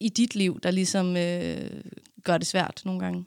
[0.00, 1.70] i dit liv, der ligesom øh,
[2.24, 3.24] gør det svært nogle gange?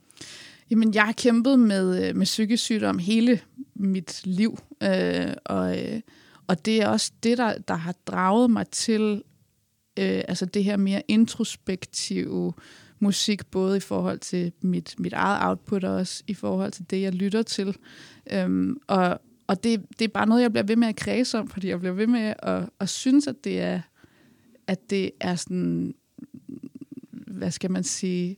[0.71, 3.39] Jamen, jeg har kæmpet med, øh, med psykisk sygdom hele
[3.75, 6.01] mit liv, øh, og, øh,
[6.47, 9.23] og det er også det, der, der har draget mig til
[9.99, 12.53] øh, altså det her mere introspektive
[12.99, 17.01] musik, både i forhold til mit, mit eget output, og også i forhold til det,
[17.01, 17.77] jeg lytter til.
[18.31, 21.47] Øhm, og og det, det er bare noget, jeg bliver ved med at kredse om,
[21.47, 23.81] fordi jeg bliver ved med at, at synes, at det er,
[24.67, 25.93] at det er sådan,
[27.27, 28.37] hvad skal man sige,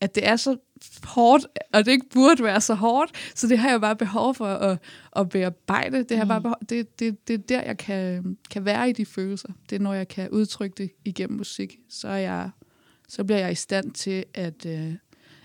[0.00, 0.56] at det er så
[1.04, 4.46] hårdt, og det ikke burde være så hårdt, så det har jeg bare behov for
[4.46, 4.78] at,
[5.16, 6.02] at bearbejde.
[6.04, 9.06] Det, har bare behov, det, det, det er der, jeg kan, kan være i de
[9.06, 9.48] følelser.
[9.70, 12.50] Det er, når jeg kan udtrykke det igennem musik, så, er jeg,
[13.08, 14.92] så bliver jeg i stand til at, øh,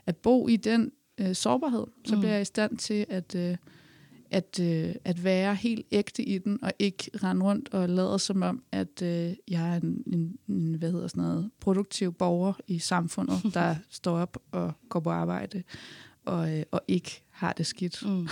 [0.05, 1.85] at bo i den øh, sårbarhed.
[2.05, 2.21] Så Mm.
[2.21, 3.57] bliver jeg i stand til at, øh,
[4.31, 8.41] at, øh, at være helt ægte i den, og ikke rende rundt og lade som
[8.41, 12.79] om, at øh, jeg er en, en, en, hvad hedder sådan noget, produktiv borger i
[12.79, 15.63] samfundet, der står op og går på arbejde,
[16.25, 18.05] og, øh, og ikke har det skidt.
[18.05, 18.27] Mm.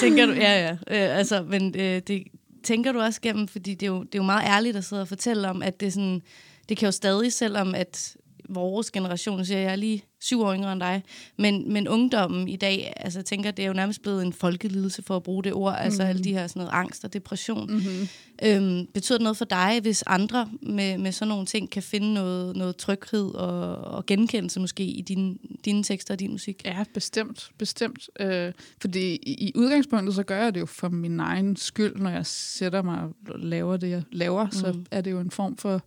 [0.00, 0.72] tænker du, ja, ja.
[0.72, 2.22] Øh, altså, men øh, det
[2.62, 5.02] tænker du også gennem, fordi det er, jo, det er jo meget ærligt at sidde
[5.02, 6.22] og fortælle om, at det, er sådan,
[6.68, 8.16] det kan jo stadig, selvom at
[8.48, 11.02] vores generation, siger jeg, er lige syv år yngre end dig,
[11.38, 15.02] men, men ungdommen i dag, altså jeg tænker, det er jo nærmest blevet en folkelidelse
[15.02, 17.72] for at bruge det ord, altså alle de her sådan noget angst og depression.
[17.72, 18.08] Mm-hmm.
[18.42, 22.14] Øhm, betyder det noget for dig, hvis andre med, med sådan nogle ting kan finde
[22.14, 26.62] noget, noget tryghed og, og genkendelse måske i din, dine tekster og din musik?
[26.64, 28.08] Ja, bestemt, bestemt.
[28.20, 32.10] Øh, fordi i, i udgangspunktet, så gør jeg det jo for min egen skyld, når
[32.10, 34.52] jeg sætter mig og laver det, jeg laver, mm.
[34.52, 35.82] så er det jo en form for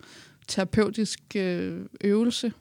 [0.50, 2.54] terapeutisk øh, øvelse,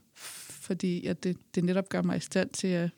[0.61, 2.91] fordi at det, det netop gør mig i stand til at,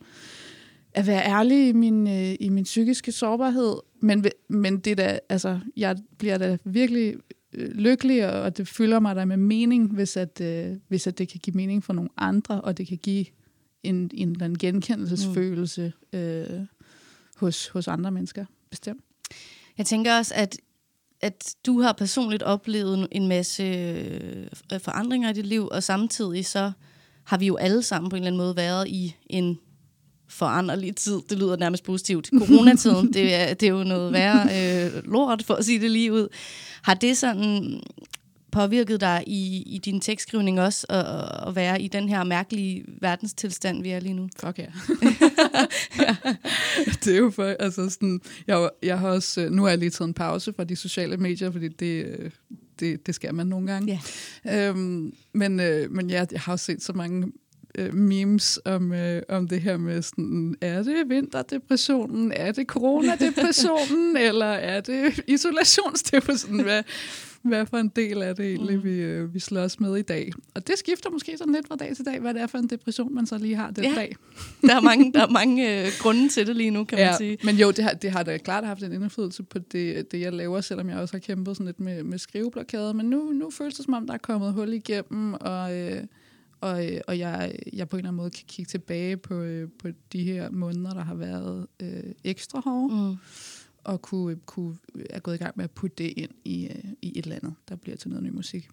[0.93, 3.75] at være ærlig i min, øh, i min psykiske sårbarhed.
[4.01, 7.15] Men, men det da, altså, jeg bliver da virkelig
[7.53, 11.29] øh, lykkelig, og det fylder mig da med mening, hvis, at, øh, hvis at det
[11.29, 13.27] kan give mening for nogle andre, og det kan give
[13.83, 16.61] en, en eller anden genkendelsesfølelse øh,
[17.37, 18.45] hos, hos andre mennesker.
[18.71, 19.01] Bestemt.
[19.79, 20.57] Jeg tænker også, at,
[21.21, 26.73] at du har personligt oplevet en masse øh, forandringer i dit liv, og samtidig så
[27.25, 29.59] har vi jo alle sammen på en eller anden måde været i en
[30.29, 31.21] foranderlig tid.
[31.31, 32.31] Det lyder nærmest positivt.
[32.39, 34.49] Coronatiden, det er, det er jo noget værre
[34.87, 36.29] øh, lort, for at sige det lige ud.
[36.83, 37.83] Har det sådan
[38.51, 43.83] påvirket dig i, i din tekstskrivning også, at, at være i den her mærkelige verdenstilstand,
[43.83, 44.29] vi er lige nu?
[44.41, 44.67] Fuck ja.
[47.05, 49.91] det er jo for, altså sådan, jeg, jeg har også, øh, nu har jeg lige
[49.91, 52.31] taget en pause fra de sociale medier, fordi det, øh,
[52.81, 54.01] det, det skal man nogle gange.
[54.45, 54.69] Ja.
[54.69, 57.33] Øhm, men, øh, men ja, jeg har også set så mange
[57.79, 64.17] øh, memes om, øh, om det her med sådan, er det vinterdepressionen, er det coronadepressionen,
[64.29, 66.63] eller er det isolationsdepressionen?
[66.63, 66.83] Hvad,
[67.49, 68.85] hvad for en del er det egentlig, Mm.
[68.85, 70.33] vi, øh, vi slås med i dag?
[70.55, 72.67] Og det skifter måske sådan lidt fra dag til dag, hvad det er for en
[72.67, 73.95] depression, man så lige har den Ja.
[73.95, 74.17] dag.
[74.67, 77.39] Der er mange, der er mange øh, grunde til det lige nu, kan man sige.
[77.45, 80.33] Men jo, det har, det har da klart haft en indflydelse på det, det, jeg
[80.33, 82.93] laver, selvom jeg også har kæmpet sådan lidt med, med skriveblokader.
[82.93, 86.03] Men nu, nu føles det som om, der er kommet hul igennem, og, øh,
[86.61, 89.69] og, øh, og jeg, jeg på en eller anden måde kan kigge tilbage på, øh,
[89.83, 91.89] på de her måneder, der har været øh,
[92.25, 93.17] ekstra hårde, Mm
[93.85, 94.77] og kunne, kunne
[95.11, 97.55] er gået i gang med at putte det ind i, øh, i et eller andet,
[97.69, 98.69] der bliver til noget ny musik.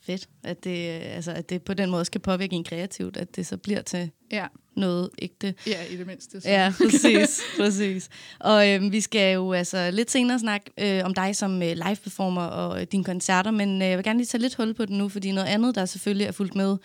[0.00, 3.36] Fedt, at det, øh, altså, at det på den måde skal påvirke en kreativt, at
[3.36, 5.54] det så bliver til Ja, noget ægte.
[5.66, 6.40] ja i det mindste.
[6.40, 6.48] Så.
[6.48, 8.08] Ja, præcis, præcis.
[8.40, 12.42] Og øh, vi skal jo altså lidt senere snakke øh, om dig som øh, live-performer
[12.42, 14.90] og øh, dine koncerter, men øh, jeg vil gerne lige tage lidt hul på det
[14.90, 16.76] nu, fordi noget andet, der selvfølgelig er fulgt med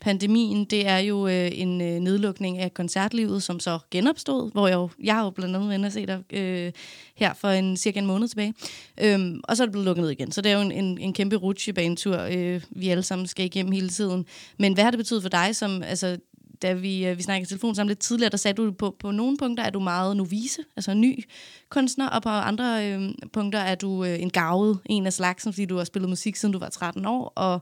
[0.00, 4.74] pandemien, det er jo øh, en øh, nedlukning af koncertlivet, som så genopstod, hvor jeg
[4.74, 6.72] jo, jeg har jo blandt andet inde og se dig øh,
[7.14, 8.54] her for en cirka en måned tilbage.
[9.00, 10.98] Øhm, og så er det blevet lukket ned igen, så det er jo en, en,
[10.98, 14.26] en kæmpe rutsjebanetur, øh, vi alle sammen skal igennem hele tiden.
[14.58, 16.18] Men hvad har det betydet for dig, som altså,
[16.62, 19.10] da vi, øh, vi snakkede i telefon sammen lidt tidligere, der sagde du på, på
[19.10, 21.24] nogle punkter, er du meget novise, altså ny
[21.68, 25.64] kunstner, og på andre øh, punkter er du øh, en gavet en af slagsen, fordi
[25.64, 27.60] du har spillet musik, siden du var 13 år, og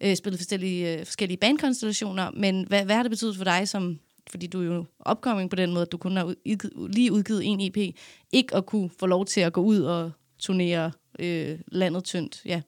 [0.00, 2.30] øh, spillet forskellige, øh, forskellige bandkonstellationer.
[2.30, 3.98] Men hvad, hvad har det betydet for dig, som,
[4.30, 7.42] fordi du er jo opkomming på den måde, at du kun har udgivet, lige udgivet
[7.44, 7.96] en EP,
[8.32, 12.42] ikke at kunne få lov til at gå ud og turnere øh, landet tyndt?
[12.44, 12.60] Ja.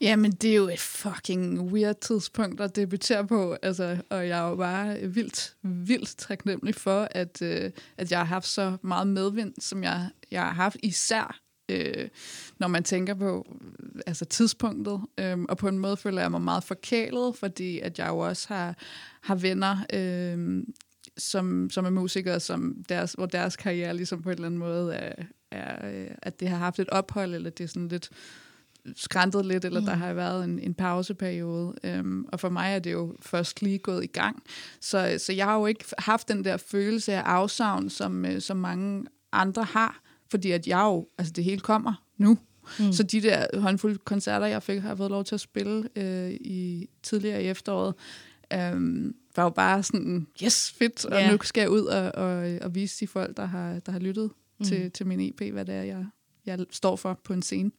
[0.00, 4.48] Jamen, det er jo et fucking weird tidspunkt at debutere på, altså, og jeg er
[4.48, 9.54] jo bare vildt, vildt taknemmelig for, at, øh, at jeg har haft så meget medvind,
[9.58, 12.08] som jeg, jeg har haft, især øh,
[12.58, 13.56] når man tænker på
[14.06, 18.08] altså tidspunktet, øh, og på en måde føler jeg mig meget forkælet, fordi at jeg
[18.08, 18.76] jo også har,
[19.20, 20.64] har venner, øh,
[21.18, 24.94] som, som er musikere, som deres, hvor deres karriere ligesom på en eller anden måde
[24.94, 28.10] er, er, øh, at det har haft et ophold, eller det er sådan lidt
[28.96, 29.86] skræntet lidt, eller mm.
[29.86, 31.74] der har været en, en pauseperiode.
[31.84, 34.42] Øhm, og for mig er det jo først lige gået i gang.
[34.80, 38.56] Så, så jeg har jo ikke haft den der følelse af afsavn, som, øh, som
[38.56, 42.38] mange andre har, fordi at jeg jo, altså det hele kommer nu.
[42.78, 42.92] Mm.
[42.92, 46.30] Så de der håndfulde koncerter, jeg fik, har jeg fået lov til at spille øh,
[46.30, 47.94] i tidligere i efteråret,
[48.52, 51.30] øh, var jo bare sådan, yes, fedt, og Ja.
[51.32, 54.30] nu skal jeg ud og, og, og vise de folk, der har, der har lyttet
[54.58, 54.64] Mm.
[54.64, 56.06] til, til min EP, hvad det er, jeg,
[56.46, 57.70] jeg står for på en scene.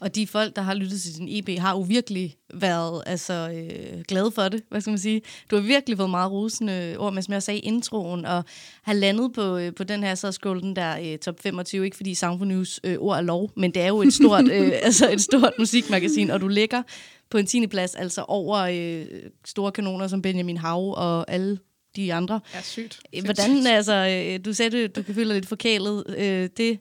[0.00, 4.00] Og de folk, der har lyttet til din EP, har jo virkelig været altså, øh,
[4.08, 5.22] glade for det, hvad skal man sige.
[5.50, 8.44] Du har virkelig fået meget rosende ord, men som jeg sagde i introen, og
[8.82, 11.96] har landet på, øh, på den her, så scroll den der øh, top 25, ikke
[11.96, 14.72] fordi Sound for News øh, ord er lov, men det er jo et stort, øh,
[14.82, 16.82] altså et stort musikmagasin, og du ligger
[17.30, 17.66] på en 10.
[17.66, 19.06] plads, altså over øh,
[19.44, 21.58] store kanoner som Benjamin Hav og alle
[21.96, 22.40] de andre.
[22.54, 23.00] Ja, sygt.
[23.24, 26.04] Hvordan, altså, øh, du sagde, du, du kan føle dig lidt forkælet.
[26.18, 26.78] Øh, det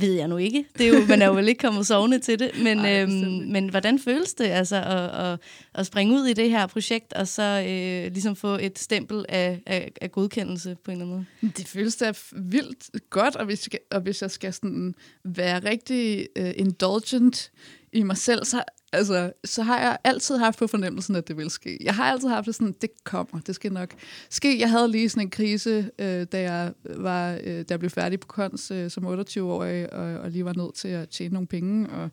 [0.00, 0.64] ved jeg nu ikke.
[0.78, 2.50] Det er jo, man er jo vel ikke kommet sovende til det.
[2.62, 3.10] Men, Nej, øhm,
[3.52, 5.38] men hvordan føles det altså, at, at,
[5.74, 9.62] at springe ud i det her projekt, og så øh, ligesom få et stempel af,
[9.66, 11.52] af, af godkendelse på en eller anden måde?
[11.56, 16.50] Det føles da vildt godt, og hvis, og hvis jeg skal sådan være rigtig uh,
[16.56, 17.50] indulgent
[17.92, 21.50] i mig selv, så, altså, så har jeg altid haft på fornemmelsen, at det vil
[21.50, 21.78] ske.
[21.84, 23.94] Jeg har altid haft det sådan, det kommer, det skal nok
[24.30, 24.58] ske.
[24.60, 28.20] Jeg havde lige sådan en krise, øh, da, jeg var, øh, da jeg blev færdig
[28.20, 31.88] på kons øh, som 28-årig, og, og lige var nødt til at tjene nogle penge
[31.90, 32.10] og,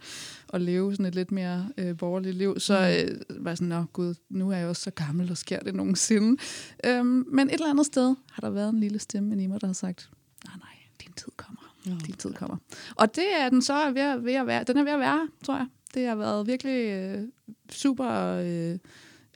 [0.48, 2.60] og leve sådan et lidt mere øh, borgerligt liv.
[2.60, 5.60] Så øh, var jeg sådan, nå gud, nu er jeg også så gammel, og sker
[5.60, 6.42] det nogensinde?
[6.86, 9.68] Øhm, men et eller andet sted har der været en lille stemme i mig, der
[9.68, 10.10] har sagt,
[10.46, 10.70] nej, nej,
[11.06, 11.62] din tid kommer.
[12.06, 12.58] Din tid kommer.
[12.96, 15.28] Og det er den så ved, at- ved at være, den er ved at være,
[15.46, 15.68] tror jeg.
[15.96, 17.28] Det har været virkelig øh,
[17.72, 18.10] super,
[18.46, 18.78] øh,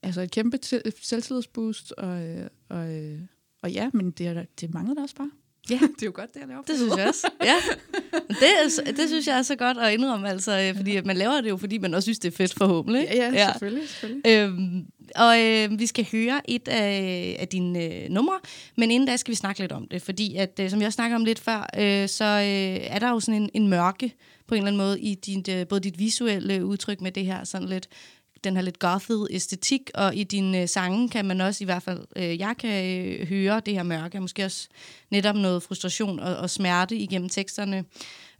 [0.03, 0.59] altså et kæmpe
[1.01, 3.19] selvtillidsboost, og, øh, og, øh,
[3.61, 5.31] og ja, men det, det mangler der også bare.
[5.69, 5.75] Ja.
[5.95, 6.61] det er jo godt, det jeg laver.
[6.61, 7.27] Det synes jeg også.
[7.43, 7.55] Ja.
[8.29, 8.47] Det,
[8.87, 11.49] er, det synes jeg er så godt at indrømme, altså, øh, fordi man laver det
[11.49, 13.07] jo, fordi man også synes, det er fedt forhåbentlig.
[13.11, 13.51] Ja, ja, Ja.
[13.51, 13.89] selvfølgelig.
[13.89, 14.21] selvfølgelig.
[14.27, 18.39] Øhm, og øh, vi skal høre et af, af dine øh, numre,
[18.77, 21.15] men inden da skal vi snakke lidt om det, fordi at, øh, som jeg snakker
[21.17, 24.13] om lidt før, øh, så øh, er der jo sådan en, en mørke
[24.47, 27.43] på en eller anden måde i dit, øh, både dit visuelle udtryk med det her
[27.43, 27.87] sådan lidt
[28.43, 31.83] den her lidt gothede æstetik, og i dine øh, sange kan man også, i hvert
[31.83, 34.67] fald øh, jeg kan øh, høre det her mørke, og måske også
[35.11, 37.85] netop noget frustration og, og smerte igennem teksterne.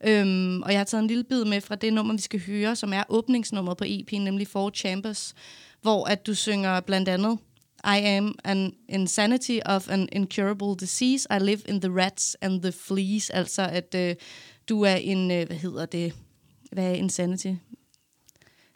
[0.04, 2.76] Øhm, og jeg har taget en lille bid med fra det nummer, vi skal høre,
[2.76, 5.36] som er åbningsnummeret på EP'en, nemlig Four Chambers,
[5.82, 7.38] hvor at du synger blandt andet
[7.86, 11.28] I am an insanity of an incurable disease.
[11.32, 13.30] I live in the rats and the fleas.
[13.30, 14.16] Altså, at øh,
[14.70, 16.14] du er en, øh, hvad hedder det,
[16.72, 17.54] hvad er insanity?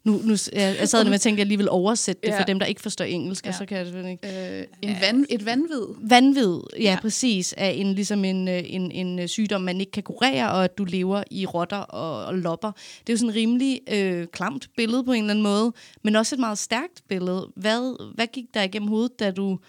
[0.05, 2.39] Nu, nu jeg, jeg sad nemlig og tænkte, at jeg lige vil oversætte det Ja.
[2.39, 3.49] for dem, der ikke forstår engelsk, ja.
[3.49, 4.59] og så kan jeg selvfølgelig ikke.
[4.59, 5.85] Øh, en van, et vanvid.
[6.09, 6.97] Vanvid, ja, ja.
[7.01, 10.63] Præcis, er en, ligesom en, øh, en, en øh, sygdom, man ikke kan kurere, og
[10.63, 12.71] at du lever i rotter og, og lopper.
[12.71, 15.73] Det er jo sådan et rimelig øh, klamt billede på en eller anden måde,
[16.03, 17.51] men også et meget stærkt billede.
[17.55, 19.59] Hvad, hvad gik der igennem hovedet, da du,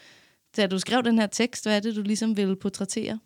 [0.56, 1.64] da du skrev den her tekst?
[1.64, 3.18] Hvad er det, du ligesom ville portrættere?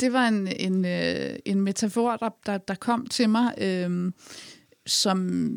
[0.00, 4.12] Det var en, en, øh, en metafor, der, der, der kom til mig, øh,
[4.86, 5.48] som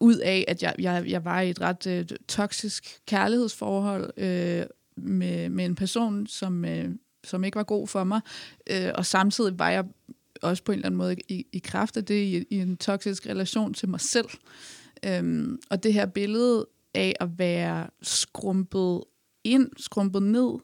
[0.00, 4.66] ud af, at jeg, jeg, jeg var i et ret øh, toksisk kærlighedsforhold øh,
[4.96, 6.90] med, med en person, som, øh,
[7.24, 8.20] som ikke var god for mig.
[8.70, 9.84] Øh, og samtidig var jeg
[10.42, 13.26] også på en eller anden måde i, i kraft af det i, i en toksisk
[13.26, 14.28] relation til mig selv.
[15.04, 19.00] Øhm, og det her billede af at være skrumpet
[19.44, 20.58] ind, skrumpet ned,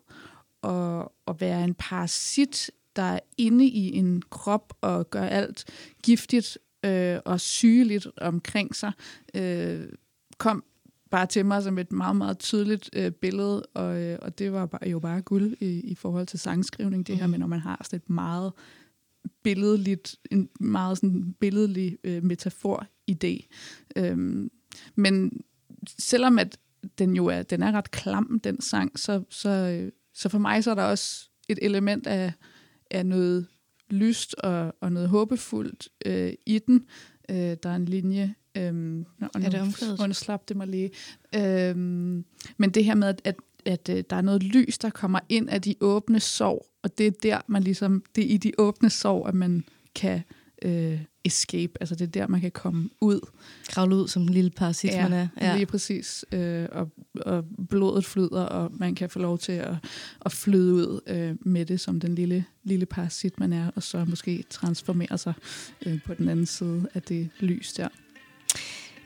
[0.62, 5.64] og, og være en parasit, der er inde i en krop og gør alt
[6.02, 8.92] giftigt øh, og sygeligt omkring sig,
[9.34, 9.88] øh,
[10.38, 10.64] kom
[11.10, 14.66] bare til mig som et meget, meget tydeligt øh, billede, og, øh, og det var
[14.66, 17.80] bare, jo bare guld i, i forhold til sangskrivning, det her med, når man har
[17.84, 18.52] sådan et meget
[19.42, 23.48] billedligt, en meget sådan billedlig øh, metafor-idé.
[23.96, 24.50] Øhm,
[24.94, 25.40] men
[25.98, 26.58] selvom at
[26.98, 30.64] den jo er, den er ret klam, den sang, så, så, øh, så for mig
[30.64, 32.32] så er der også et element af,
[32.90, 33.46] af noget
[33.90, 36.84] lyst og, og noget håbefuldt øh, i den.
[37.30, 40.08] Øh, der er en linje, øhm, og Er det omkvædet?
[40.08, 40.90] nu slap det mig lige.
[41.34, 42.24] Øhm,
[42.56, 45.48] men det her med, at, at, at øh, der er noget lys, der kommer ind
[45.50, 48.90] af de åbne sår, og det er der, man ligesom, det er i de åbne
[48.90, 49.64] sår, at man
[49.94, 50.22] kan
[50.64, 51.72] øh, escape.
[51.80, 53.20] Altså det er der, man kan komme ud.
[53.68, 55.28] Kravle ud som en lille parasit, man er.
[55.40, 56.24] Ja, lige præcis.
[56.32, 56.90] Øh, og,
[57.20, 59.74] og blodet flyder, og man kan få lov til at,
[60.24, 64.04] at flyde ud øh, med det som den lille, lille parasit, man er, og så
[64.04, 65.32] måske transformere sig
[65.86, 67.88] øh, på den anden side af det lys der.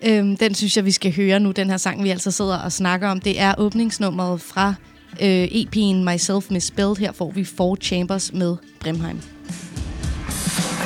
[0.06, 2.72] Øhm, den synes jeg, vi skal høre nu, den her sang, vi altså sidder og
[2.72, 3.20] snakker om.
[3.20, 4.74] Det er åbningsnummeret fra
[5.22, 6.96] øh, EP'en Myself Misspelled.
[6.96, 9.37] Her får vi Four Chambers med Brimheim.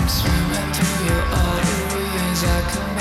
[0.02, 2.42] I'm swimming through your arteries.
[2.42, 2.91] I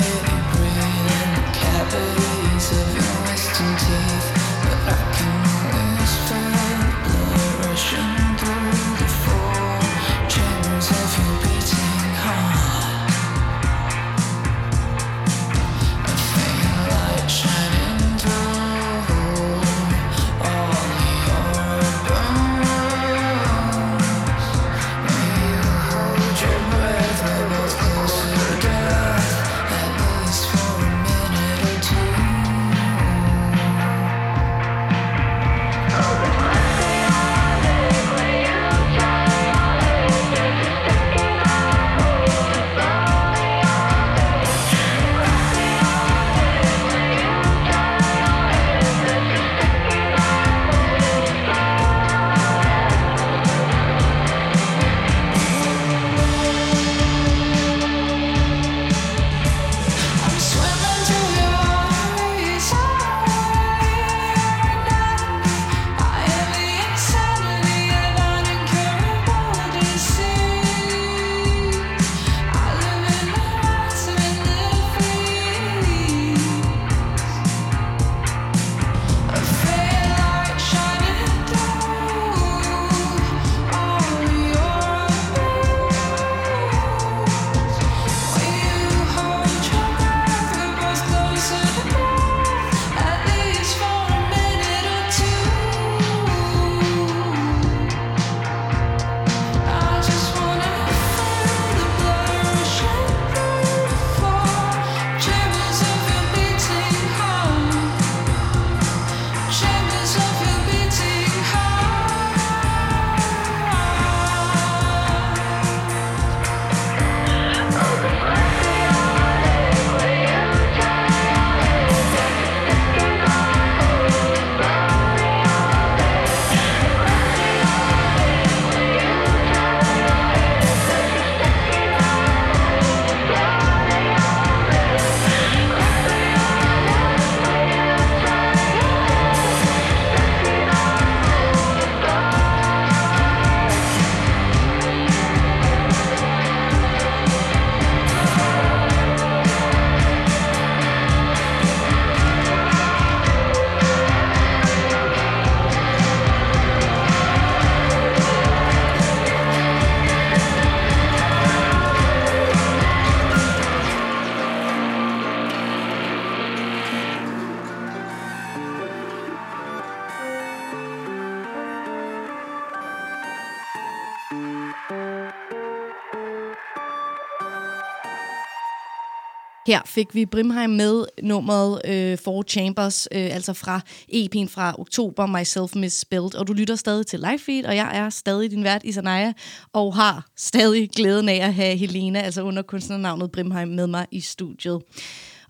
[179.92, 183.80] fik vi Brimheim med nummeret øh, Four Chambers, øh, altså fra
[184.12, 186.34] EP'en fra oktober, Myself Misspelled.
[186.34, 189.32] Og du lytter stadig til Live Feed, og jeg er stadig din vært, Isanaya,
[189.72, 194.20] og har stadig glæden af at have Helena, altså under kunstnernavnet Brimheim, med mig i
[194.20, 194.82] studiet.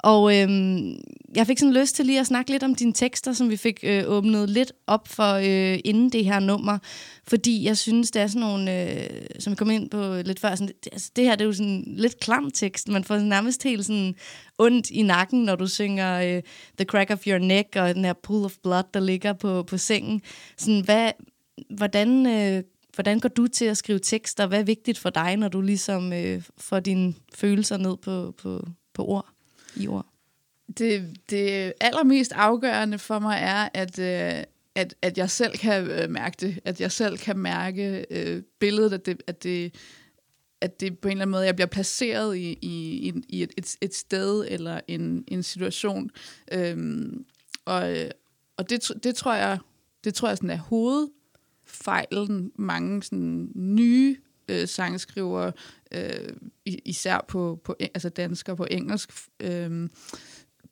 [0.02, 0.96] Og øhm,
[1.34, 3.80] jeg fik sådan lyst til lige at snakke lidt om dine tekster, som vi fik
[3.82, 6.78] øh, åbnet lidt op for øh, inden det her nummer.
[7.26, 10.54] Fordi jeg synes, det er sådan nogle, øh, som vi kom ind på lidt før,
[10.54, 12.88] sådan, det, altså, det her det er jo sådan lidt klam tekst.
[12.88, 14.14] Man får nærmest helt sådan
[14.58, 16.42] ondt i nakken, når du synger øh,
[16.78, 19.78] The Crack of Your Neck og den her Pool of Blood, der ligger på, på
[19.78, 20.22] sengen.
[20.56, 21.12] Sådan, hvad,
[21.70, 22.62] hvordan, øh,
[22.94, 24.46] hvordan går du til at skrive tekster?
[24.46, 28.66] Hvad er vigtigt for dig, når du ligesom øh, får dine følelser ned på, på,
[28.94, 29.26] på ord?
[29.76, 30.06] I ord?
[30.78, 34.44] Det, det allermest afgørende for mig er, at, øh,
[34.74, 36.60] at, at jeg selv kan øh, mærke det.
[36.64, 39.74] At jeg selv kan mærke øh, billedet, at det, at, det,
[40.60, 43.76] at det på en eller anden måde, jeg bliver placeret i, i, i- et, et,
[43.80, 46.10] et sted eller en, en situation.
[46.52, 47.24] Øhm,
[47.64, 48.10] og øh,
[48.56, 49.58] og det, det tror jeg,
[50.04, 50.56] det tror jeg sådan er
[51.66, 54.16] hovedfejlen mange sådan nye
[54.48, 55.52] øh, sangskrivere,
[55.94, 56.36] øh,
[56.66, 59.88] især på, på altså danskere på engelsk, øh,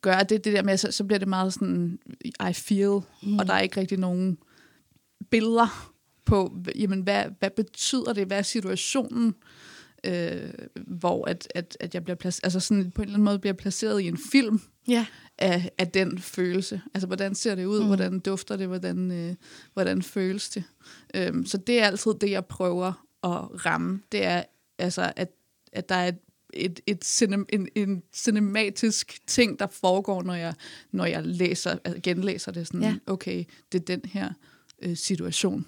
[0.01, 3.39] gør det, det der med, så, så bliver det meget sådan, I feel, mm.
[3.39, 4.37] og der er ikke rigtig nogen
[5.29, 5.93] billeder
[6.25, 9.35] på, jamen, hvad, hvad betyder det, hvad er situationen?
[10.03, 10.49] øh,
[10.87, 13.53] hvor at, at, at jeg bliver placeret, altså sådan på en eller anden måde bliver
[13.53, 15.05] placeret i en film Ja.
[15.37, 16.81] af, af den følelse.
[16.93, 17.79] Altså, hvordan ser det ud?
[17.79, 17.85] Mm.
[17.85, 18.67] Hvordan dufter det?
[18.67, 19.35] Hvordan, øh,
[19.73, 20.63] hvordan føles det?
[21.15, 22.87] Øhm, så det er altid det, jeg prøver
[23.23, 24.01] at ramme.
[24.11, 24.43] Det er,
[24.81, 25.29] altså, at,
[25.73, 26.17] at der er et,
[26.53, 30.53] et, et cinem, en, en cinematisk ting, der foregår, når jeg,
[30.91, 32.67] når jeg læser, altså genlæser det.
[32.67, 32.95] Sådan, Ja.
[33.07, 34.29] okay, det er den her
[34.81, 35.65] øh, situation.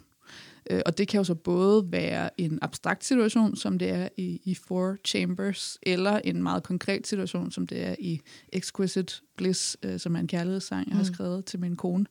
[0.69, 4.41] Øh, og det kan jo så både være en abstrakt situation, som det er i,
[4.43, 8.21] i Four Chambers, eller en meget konkret situation, som det er i
[8.53, 11.13] Exquisite Bliss, øh, som er en kærlighedssang, jeg har Mm.
[11.13, 12.05] skrevet til min kone.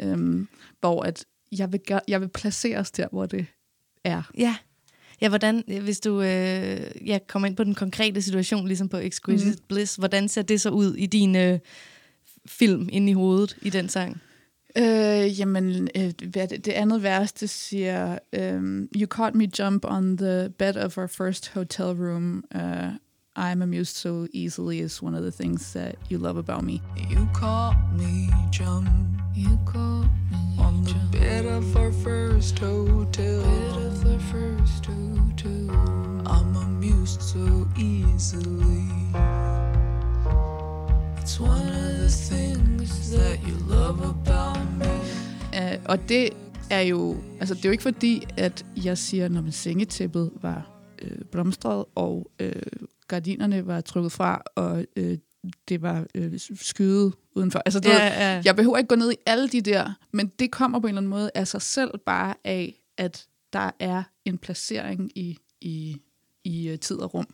[0.00, 0.48] Øhm,
[0.80, 3.46] hvor at jeg vil, jeg vil placeres der, hvor det
[4.04, 4.22] er.
[4.38, 4.56] Ja.
[5.20, 9.50] Ja, hvordan, hvis du øh, ja, kommer ind på den konkrete situation, ligesom på Exquisite
[9.50, 9.64] mm.
[9.68, 11.58] Bliss, hvordan ser det så ud i din øh,
[12.46, 14.20] film inde i hovedet i den sang?
[14.76, 19.84] Øh, jamen, øh, hvad det, det andet vers, det siger, um, You caught me jump
[19.84, 22.44] on the bed of our first hotel room.
[22.54, 22.94] Uh,
[23.36, 26.82] I'm amused so easily is one of the things that you love about me.
[27.10, 28.88] You caught me jump.
[29.36, 33.42] You caught me on the bed of our first hotel.
[33.42, 34.49] Bed of our first
[38.20, 38.84] easily.
[41.20, 44.94] It's one of the things that you love about me.
[45.58, 46.30] Uh, og det
[46.70, 50.70] er jo, altså det er jo ikke fordi, at jeg siger, når man sengetæppet var
[51.02, 52.52] øh, blomstret, og øh,
[53.08, 55.18] gardinerne var trykket fra, og øh,
[55.68, 57.58] det var øh, skyet udenfor.
[57.58, 58.42] Altså, det, Ja, ja.
[58.44, 61.00] Jeg behøver ikke gå ned i alle de der, men det kommer på en eller
[61.00, 65.96] anden måde af sig selv bare af, at der er en placering i, i,
[66.44, 67.26] i uh, tid og rum.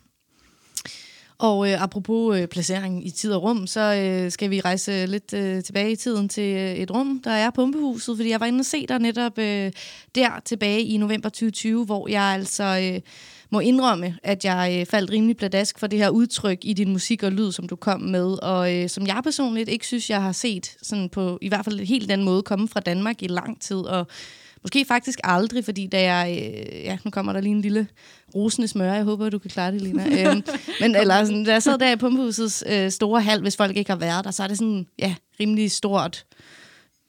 [1.39, 5.33] Og øh, apropos øh, placering i tid og rum, så øh, skal vi rejse lidt
[5.33, 8.61] øh, tilbage i tiden til øh, et rum, der er Pumpehuset, fordi jeg var inde
[8.61, 9.71] og se dig netop øh,
[10.15, 13.01] der tilbage i november 2020, hvor jeg altså øh,
[13.49, 17.23] må indrømme, at jeg øh, faldt rimelig pladask for det her udtryk i din musik
[17.23, 20.31] og lyd, som du kom med, og øh, som jeg personligt ikke synes, jeg har
[20.31, 23.77] set sådan på i hvert fald helt den måde komme fra Danmark i lang tid,
[23.77, 24.07] og
[24.63, 26.37] Måske faktisk aldrig, fordi da jeg...
[26.41, 27.87] Øh, ja, nu kommer der lige en lille
[28.35, 28.93] rosende smør.
[28.93, 30.03] Jeg håber, du kan klare det, Lina.
[30.21, 30.43] øhm,
[30.79, 33.91] men eller sådan, da jeg sad der i Pumpehusets øh, store hal, hvis folk ikke
[33.91, 36.25] har været der, så er det sådan, ja, rimelig stort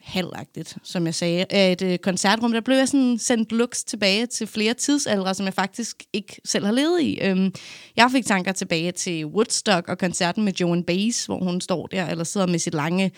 [0.08, 2.52] halvagtigt, som jeg sagde, af et øh, koncertrum.
[2.52, 6.64] Der blev jeg sådan sendt looks tilbage til flere tidsaldre, som jeg faktisk ikke selv
[6.64, 7.18] har levet i.
[7.22, 7.54] Øhm,
[7.96, 12.06] jeg fik tanker tilbage til Woodstock og koncerten med Joan Baez, hvor hun står der,
[12.06, 13.12] eller sidder med sit lange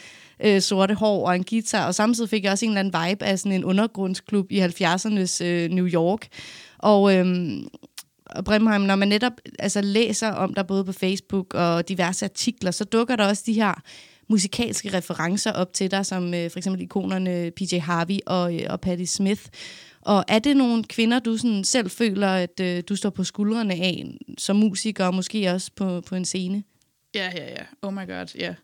[0.44, 3.24] øh, sorte hår og en guitar, og samtidig fik jeg også en eller anden vibe
[3.24, 6.28] af sådan en undergrundsklub i 70'ernes øh, New York.
[6.78, 7.68] Og øhm,
[8.26, 12.70] og Brimheim, når man netop altså, læser om der både på Facebook og diverse artikler,
[12.70, 13.82] så dukker der også de her
[14.28, 18.80] musikalske referencer op til dig, som øh, for eksempel ikonerne PJ Harvey og, øh, og
[18.80, 19.42] Patti Smith.
[20.00, 23.74] Og er det nogle kvinder, du sådan selv føler, at øh, du står på skuldrene
[23.74, 24.04] af
[24.38, 26.62] som musiker, og måske også på, på en scene?
[27.14, 27.64] Ja, ja, ja.
[27.82, 28.54] Oh my god, ja.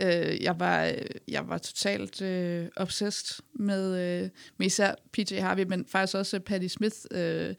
[0.00, 0.94] Øh, jeg, var, øh,
[1.28, 6.68] jeg var totalt øh, obsessed med, øh, med især PJ Harvey, men faktisk også Patti
[6.68, 7.54] Smith øh,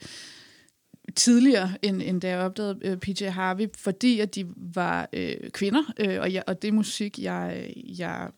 [1.16, 5.94] tidligere, end, end da jeg opdagede øh, PJ Harvey, fordi at de var øh, kvinder,
[6.00, 8.30] øh, og, jeg, og det musik, jeg, jeg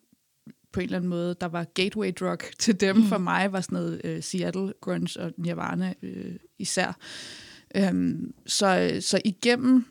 [0.71, 2.95] på en eller anden måde, der var gateway drug til dem.
[2.95, 3.03] Mm.
[3.03, 6.97] For mig var sådan noget øh, Seattle grunge og Nirvana øh, især.
[7.75, 9.85] Øhm, så, så igennem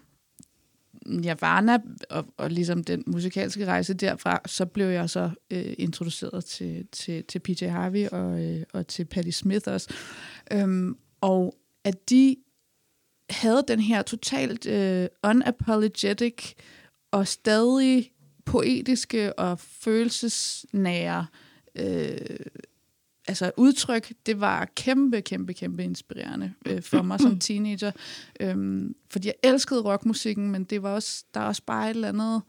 [1.09, 1.79] Nirvana
[2.11, 7.25] og, og ligesom den musikalske rejse derfra, så blev jeg så øh, introduceret til, til,
[7.25, 9.95] til PJ Harvey og, øh, og til Patti Smith også.
[10.53, 11.55] Øhm, og
[11.85, 12.37] at de
[13.31, 16.55] havde den her totalt øh, unapologetic
[17.11, 18.11] og stadig
[18.45, 21.27] poetiske og følelsesnære
[21.79, 22.19] øh,
[23.29, 27.93] altså udtryk, det var kæmpe, kæmpe, kæmpe inspirerende øh, for mig som teenager.
[28.41, 32.09] Øhm, fordi jeg elskede rockmusikken, men det var også, der er også bare et eller
[32.09, 32.43] andet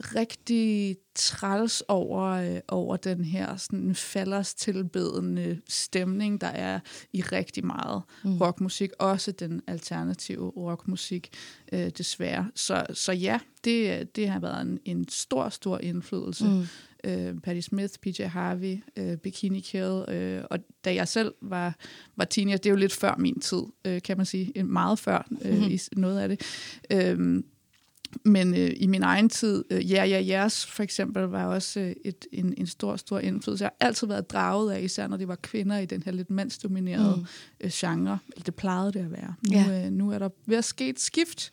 [0.00, 6.80] rigtig træls over, øh, over den her sådan falders tilbedende stemning, der er
[7.12, 8.38] i rigtig meget mm.
[8.38, 11.28] rockmusik, også den alternative rockmusik,
[11.72, 12.50] øh, desværre.
[12.54, 16.44] Så, så ja, det, det har været en, en stor, stor indflydelse.
[16.44, 16.66] Mm
[17.04, 21.74] øh, Patti Smith, PJ Harvey, øh, Bikini Kill, øh, og da jeg selv var,
[22.16, 24.98] var teenager, det er jo lidt før min tid, øh, kan man sige, En- meget
[24.98, 25.70] før øh, Mhm.
[25.70, 26.40] i noget af det.
[26.92, 27.42] Øh,
[28.24, 31.92] men øh, i min egen tid, øh, Ja, Ja, Jeres for eksempel, var også øh,
[32.04, 33.64] et, en, en stor, stor indflydelse.
[33.64, 36.30] Jeg har altid været draget af, især når det var kvinder i den her lidt
[36.30, 37.26] mandsdominerede Mm.
[37.60, 38.18] øh, genre.
[38.32, 39.34] Eller det plejede det at være.
[39.48, 39.86] Nu, Ja.
[39.86, 41.50] øh, nu er der ved at ske et skift.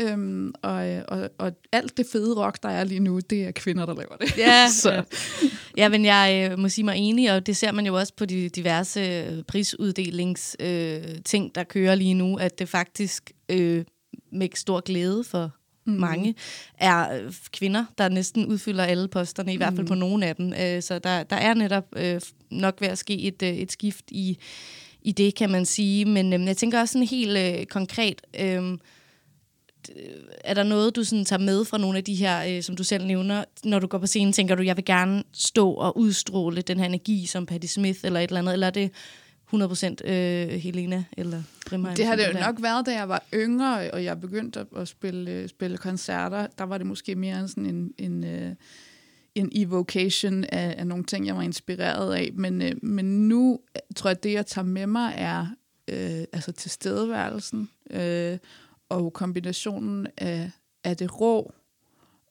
[0.00, 3.50] Øhm, og, øh, og, og alt det fede rock, der er lige nu, det er
[3.50, 4.38] kvinder, der laver det.
[4.38, 5.02] Ja, Så- ja.
[5.76, 8.24] ja, men jeg øh, må sige mig enig, og det ser man jo også på
[8.24, 13.84] de diverse øh, prisuddelings øh, ting, der kører lige nu, at det faktisk øh,
[14.32, 15.54] med stor glæde for
[15.92, 16.00] mm.
[16.00, 16.34] mange
[16.78, 20.52] er øh, kvinder, der næsten udfylder alle posterne, i hvert fald på nogle af dem.
[20.52, 22.20] Øh, så der, der er netop øh,
[22.50, 24.38] nok ved at ske et, øh, et skift i,
[25.02, 26.04] i det, kan man sige.
[26.04, 28.22] Men øh, jeg tænker også sådan helt øh, konkret...
[28.40, 28.78] Øh,
[30.44, 32.84] er der noget, du sådan tager med fra nogle af de her, øh, som du
[32.84, 36.62] selv nævner, når du går på scenen, tænker du, jeg vil gerne stå og udstråle
[36.62, 38.90] den her energi som Patti Smith eller et eller andet, eller er det
[39.54, 41.96] 100% øh, Helena eller Brimheim?
[41.96, 45.30] Det har det jo nok været, da jeg var yngre, og jeg begyndte at, spille,
[45.30, 46.46] øh, spille koncerter.
[46.58, 48.54] Der var det måske mere en sådan en, en, øh,
[49.34, 52.30] en evocation af, af nogle ting, jeg var inspireret af.
[52.34, 55.46] Men, øh, men nu øh, tror jeg, at det, jeg tager med mig, er
[55.88, 58.38] øh, altså tilstedeværelsen øh,
[58.88, 60.50] og kombinationen af,
[60.84, 61.52] af det rå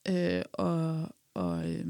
[0.09, 1.85] øh, og, og øh,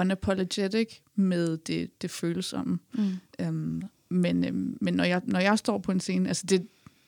[0.00, 2.78] unapologetic med det, det følsomme.
[2.92, 3.10] Mm.
[3.40, 6.66] Øhm, men øhm, men når, jeg, når jeg står på en scene, altså det,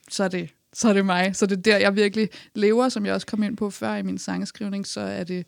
[0.08, 1.36] så, er det, så er det mig.
[1.36, 4.02] Så det er der, jeg virkelig lever, som jeg også kom ind på før i
[4.02, 5.46] min sangskrivning, så er det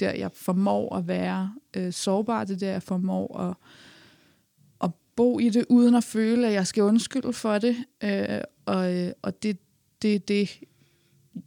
[0.00, 2.44] der, jeg formår at være øh, sårbar.
[2.44, 3.56] Det er der, jeg formår at,
[4.84, 7.76] at bo i det, uden at føle, at jeg skal undskylde for det.
[8.04, 9.58] Øh, og øh, og det,
[10.02, 10.60] det, det,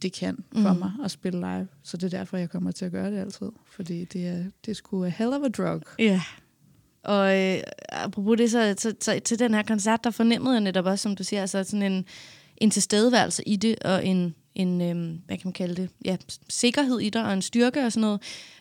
[0.02, 0.78] det kan for Mm.
[0.78, 1.68] mig at spille live.
[1.82, 3.46] Så det er derfor, jeg kommer til at gøre det altid.
[3.66, 5.82] Fordi det er, det er sgu a hell of a drug.
[5.98, 6.20] Ja.
[7.02, 7.58] Og øh,
[7.88, 11.16] apropos det, så, så, så til den her koncert, der fornemmede jeg netop også, som
[11.16, 12.04] du siger, altså sådan en,
[12.56, 16.16] en tilstedeværelse i det, og en, en øh, hvad kan man kalde det, ja,
[16.48, 18.20] sikkerhed i dig, og en styrke og sådan noget,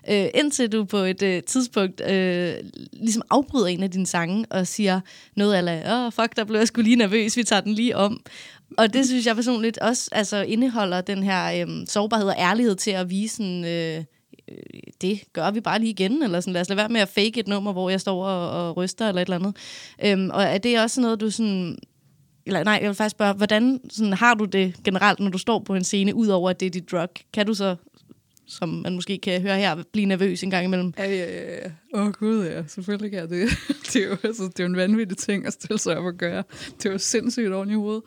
[0.09, 2.55] øh, indtil du på et øh, tidspunkt øh,
[2.93, 5.01] ligesom afbryder en af dine sange, og siger
[5.35, 7.97] noget af, åh, oh, fuck, der blev jeg sgu lige nervøs, vi tager den lige
[7.97, 8.21] om.
[8.77, 12.91] Og det synes jeg personligt også altså, indeholder den her øh, sårbarhed og ærlighed til
[12.91, 14.03] at vise sådan, øh,
[14.47, 14.57] øh,
[15.01, 17.39] det gør vi bare lige igen, eller sådan, lad os lade være med at fake
[17.39, 19.55] et nummer, hvor jeg står og, og ryster, eller et eller andet.
[20.05, 21.77] Øhm, og er det også noget, du sådan...
[22.45, 25.59] Eller nej, jeg vil faktisk spørge, hvordan sådan, har du det generelt, når du står
[25.59, 27.09] på en scene, udover at det er dit drug?
[27.33, 27.75] Kan du så,
[28.45, 30.93] som man måske kan høre her, blive nervøs en gang imellem?
[30.97, 31.71] Ja, ja, ja.
[31.93, 32.63] Åh oh, gud, ja.
[32.67, 33.49] Selvfølgelig kan jeg det.
[33.93, 36.13] det, er jo, altså, det er jo en vanvittig ting at stille sig op og
[36.13, 36.43] gøre.
[36.77, 38.03] Det er jo sindssygt oven i hovedet.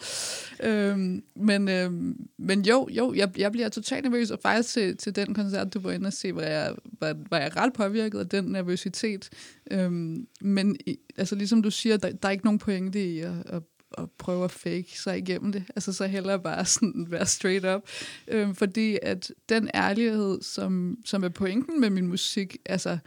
[0.62, 5.16] Øhm, men, øhm, men jo, jo jeg, jeg bliver totalt nervøs, og faktisk til, til
[5.16, 8.28] den koncert, du var inde og se, var jeg, var, var jeg ret påvirket af
[8.28, 9.28] den nervøsitet.
[9.70, 10.76] Øhm, men
[11.16, 13.62] altså, ligesom du siger, der, der er ikke nogen pointe i at, at
[13.98, 15.64] at prøve at fake sig igennem det.
[15.76, 17.82] Altså så hellere bare sådan være straight up.
[18.28, 22.98] Øhm, fordi at den ærlighed, som, som er pointen med min musik, altså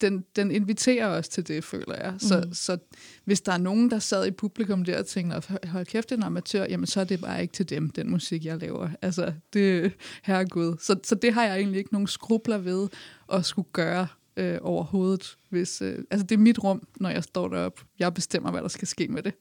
[0.00, 2.14] den, den inviterer os til det, føler jeg.
[2.18, 2.54] Så, Mhm.
[2.54, 2.78] så
[3.24, 6.64] hvis der er nogen, der sad i publikum der og tænkte, "Hold- kæft, en amatør,
[6.68, 8.88] jamen så er det bare ikke til dem, den musik, jeg laver.
[9.02, 9.92] Altså, det
[10.22, 10.76] herregud.
[10.80, 12.88] Så, så det har jeg egentlig ikke nogen skrubler ved
[13.32, 14.06] at skulle gøre
[14.36, 15.36] øh, overhovedet.
[15.48, 17.82] Hvis, øh, altså, det er mit rum, når jeg står deroppe.
[17.98, 19.34] Jeg bestemmer, hvad der skal ske med det.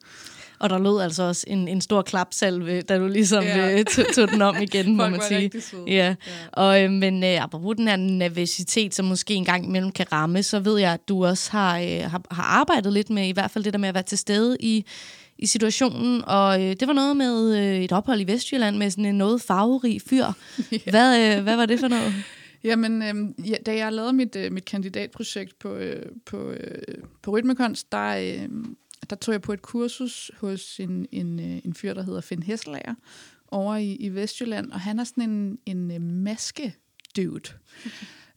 [0.60, 3.68] Og der lød altså også en, en stor klapsalve, da du ligesom Ja.
[3.68, 3.84] ja.
[3.84, 5.62] tog, tog den om igen, må man sige.
[5.62, 5.84] søde.
[5.88, 6.16] Ja,
[6.51, 10.43] og, øh, men øh, apropos den her nervøsitet, som måske en gang imellem kan ramme,
[10.43, 13.51] så ved jeg, at du også har, øh, har, har arbejdet lidt med, i hvert
[13.51, 14.86] fald det der med at være til stede i,
[15.38, 19.05] i situationen, og øh, det var noget med øh, et ophold i Vestjylland med sådan
[19.05, 20.26] en noget farverig fyr.
[20.91, 22.14] Hvad, øh, hvad var det for noget?
[22.64, 26.82] Jamen, øhm, ja, da jeg lavede mit, øh, mit kandidatprojekt på, øh, på, øh,
[27.22, 28.49] på Rytmekunst, der, øh,
[29.10, 32.43] der tog jeg på et kursus hos en, en, øh, en fyr, der hedder Finn
[32.43, 32.95] Hesselager,
[33.47, 37.49] over i, i Vestjylland, og han er sådan en, en øh, maske-dude.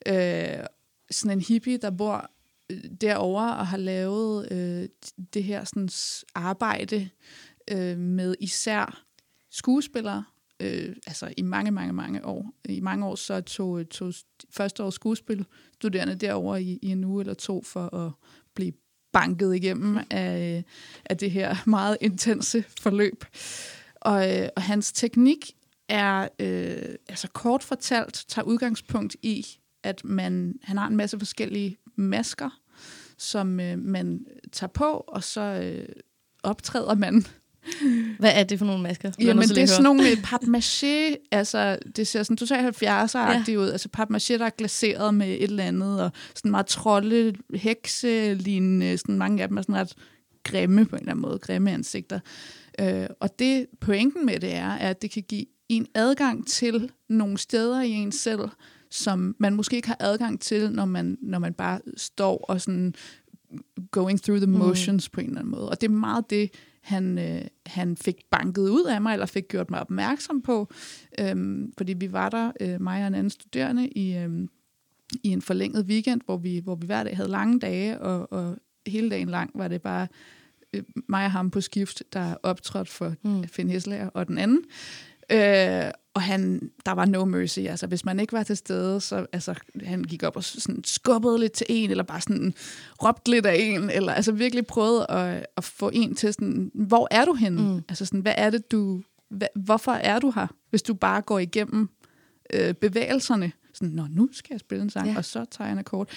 [0.07, 0.66] øh,
[1.11, 2.31] sådan en hippie, der bor
[2.70, 4.89] øh, derovre og har lavet øh,
[5.35, 5.89] det her sådan,
[6.35, 7.09] arbejde
[7.70, 9.05] øh, med især
[9.51, 10.25] skuespillere,
[10.61, 12.53] øh, altså i mange, mange, mange år.
[12.64, 14.12] I mange år så tog, tog
[14.51, 18.12] første års skuespilstuderende derover i, i en uge eller to for at
[18.55, 18.73] blive
[19.13, 20.65] banket igennem af,
[21.05, 23.25] af det her meget intense forløb.
[24.01, 25.53] Og, øh, og hans teknik
[25.89, 29.47] er, øh, altså kort fortalt, tager udgangspunkt i,
[29.83, 32.61] at man, han har en masse forskellige masker,
[33.19, 35.89] som øh, man tager på, og så øh,
[36.43, 37.27] optræder man
[38.19, 39.11] Hvad er det for nogle masker?
[39.21, 43.57] Jamen, det er sådan nogle papmaché, altså det ser sådan totalt 70'er-agtigt Ja.
[43.57, 43.71] ud.
[43.71, 48.99] Altså papmaché, der er glaseret med et eller andet, og sådan meget trolde, hekse lignende,
[48.99, 49.95] sådan mange af dem er sådan ret
[50.45, 52.21] grimme på en eller anden måde, grimme ansigter.
[52.81, 57.39] Øh, og det pointen med det er, at det kan give en adgang til nogle
[57.39, 58.49] steder i en selv,
[58.91, 62.95] som man måske ikke har adgang til, når man, når man bare står og sådan
[63.91, 65.15] going through the motions mm.
[65.15, 65.69] på en eller anden måde.
[65.69, 66.51] Og det er meget det,
[66.83, 70.72] han, øh, han fik banket ud af mig, eller fik gjort mig opmærksom på.
[71.20, 74.49] Øhm, fordi vi var der, øh, mig og en anden studerende, i, øhm,
[75.22, 78.57] i en forlænget weekend, hvor vi, hvor vi hver dag havde lange dage, og, og
[78.87, 80.07] hele dagen lang var det bare
[80.72, 83.45] øh, mig og ham på skift, der optrådte for mm.
[83.45, 84.64] Finn Hesselager og den anden.
[85.33, 87.59] Øh, og han, der var no mercy.
[87.59, 89.55] Altså, hvis man ikke var til stede, så altså,
[89.85, 92.55] han gik op og sådan skubbede lidt til en, eller bare sådan
[93.03, 97.09] råbte lidt af en, eller altså virkelig prøvede at, at få en til sådan, hvor
[97.11, 97.62] er du henne?
[97.62, 97.83] Mm.
[97.89, 100.47] Altså sådan, hvad er det, du, hvad, hvorfor er du her?
[100.70, 101.89] Hvis du bare går igennem
[102.53, 105.16] øh, bevægelserne, sådan, nå, nu skal jeg spille en sang, ja.
[105.16, 106.09] og så tager jeg en akkord.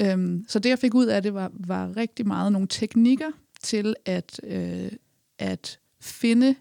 [0.00, 3.30] Øhm, så det, jeg fik ud af det, var, var rigtig meget nogle teknikker
[3.62, 4.92] til at, øh,
[5.38, 6.54] at finde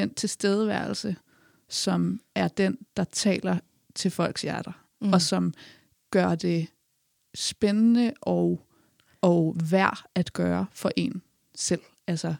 [0.00, 1.16] den tilstedeværelse,
[1.68, 3.58] som er den, der taler
[3.94, 5.12] til folks hjerter, mm.
[5.12, 5.54] og som
[6.10, 6.66] gør det
[7.34, 8.66] spændende og,
[9.20, 11.22] og værd at gøre for en
[11.54, 11.80] selv.
[12.06, 12.34] Altså,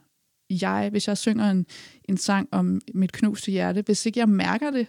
[0.50, 1.66] jeg, hvis jeg synger en,
[2.04, 4.86] en sang om mit knuste hjerte, hvis ikke jeg mærker det,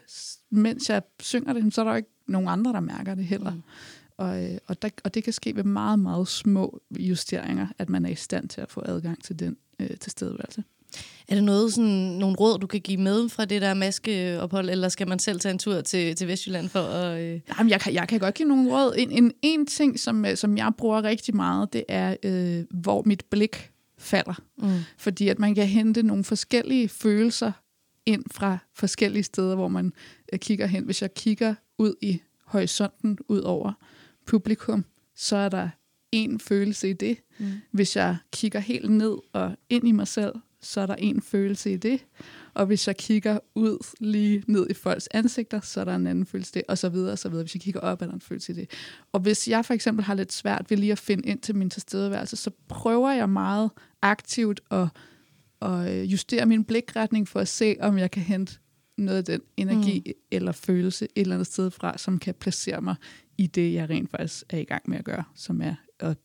[0.50, 3.54] mens jeg synger det, så er der jo ikke nogen andre, der mærker det heller.
[3.54, 3.62] Mm.
[4.18, 8.06] Og, øh, og, der, og det kan ske ved meget, meget små justeringer, at man
[8.06, 10.64] er i stand til at få adgang til den øh, tilstedeværelse.
[11.28, 14.90] Er det noget, sådan, nogle råd, du kan give med fra det der maskeophold, eller
[14.90, 17.22] skal man selv tage en tur til, til Vestjylland for at...
[17.22, 17.42] Øh...
[17.58, 18.96] Jamen, jeg kan, jeg kan godt give nogle råd.
[18.98, 23.04] En, en, en ting, som, øh, som jeg bruger rigtig meget, det er, øh, hvor
[23.06, 24.42] mit blik falder.
[24.58, 24.70] Mm.
[24.98, 27.52] Fordi at man kan hente nogle forskellige følelser
[28.06, 29.94] ind fra forskellige steder, hvor man
[30.34, 30.84] øh, kigger hen.
[30.84, 33.74] Hvis jeg kigger ud i horisonten, ud over
[34.26, 34.86] publikum,
[35.16, 35.70] så er der
[36.12, 37.18] en følelse i det.
[37.38, 37.52] Mm.
[37.72, 41.74] Hvis jeg kigger helt ned og ind i mig selv, så er der en følelse
[41.74, 42.06] i det.
[42.54, 46.26] Og hvis jeg kigger ud lige ned i folks ansigter, så er der en anden
[46.26, 47.44] følelse i det, og så videre, og så videre.
[47.44, 48.70] Hvis jeg kigger op, er der en følelse i det.
[49.12, 51.70] Og hvis jeg for eksempel har lidt svært ved lige at finde ind til min
[51.70, 54.88] tilstedeværelse, så prøver jeg meget aktivt at,
[55.62, 58.58] at justere min blikretning for at se, om jeg kan hente
[58.98, 60.14] noget af den energi mm.
[60.32, 62.96] eller følelse et eller andet sted fra, som kan placere mig
[63.38, 66.18] i det, jeg rent faktisk er i gang med at gøre, som er at,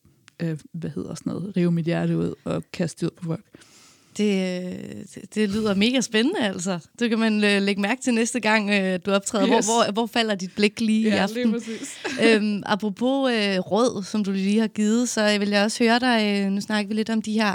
[0.42, 3.44] øh, hvad hedder sådan noget, rive mit hjerte ud og kaste det ud på folk.
[4.16, 6.78] Det, øh, det, det lyder mega spændende, altså.
[6.98, 9.56] Det kan man øh, lægge mærke til næste gang, øh, du optræder.
[9.56, 9.66] Yes.
[9.66, 11.52] Hvor, hvor, hvor falder dit blik lige i aften?
[11.52, 11.98] præcis.
[12.24, 16.42] øhm, apropos øh, råd, som du lige har givet, så vil jeg også høre dig,
[16.44, 17.54] øh, nu snakker vi lidt om de her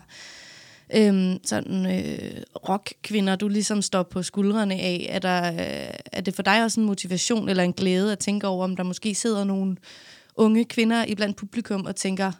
[0.95, 5.07] øhm, sådan øh, rockkvinder, du ligesom står på skuldrene af.
[5.10, 8.47] Er, der, øh, er det for dig også en motivation eller en glæde at tænke
[8.47, 9.78] over, om der måske sidder nogle
[10.36, 12.32] unge kvinder iblandt publikum og tænker,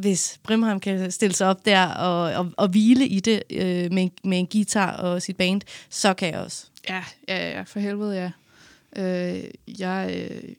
[0.00, 4.08] hvis Brimham kan stille sig op der og, og, og hvile i det øh, med,
[4.24, 6.66] med en guitar og sit band, så kan jeg også.
[6.88, 8.30] Ja, ja, ja, for helvede, ja.
[8.96, 9.44] Øh,
[9.78, 10.54] jeg, øh,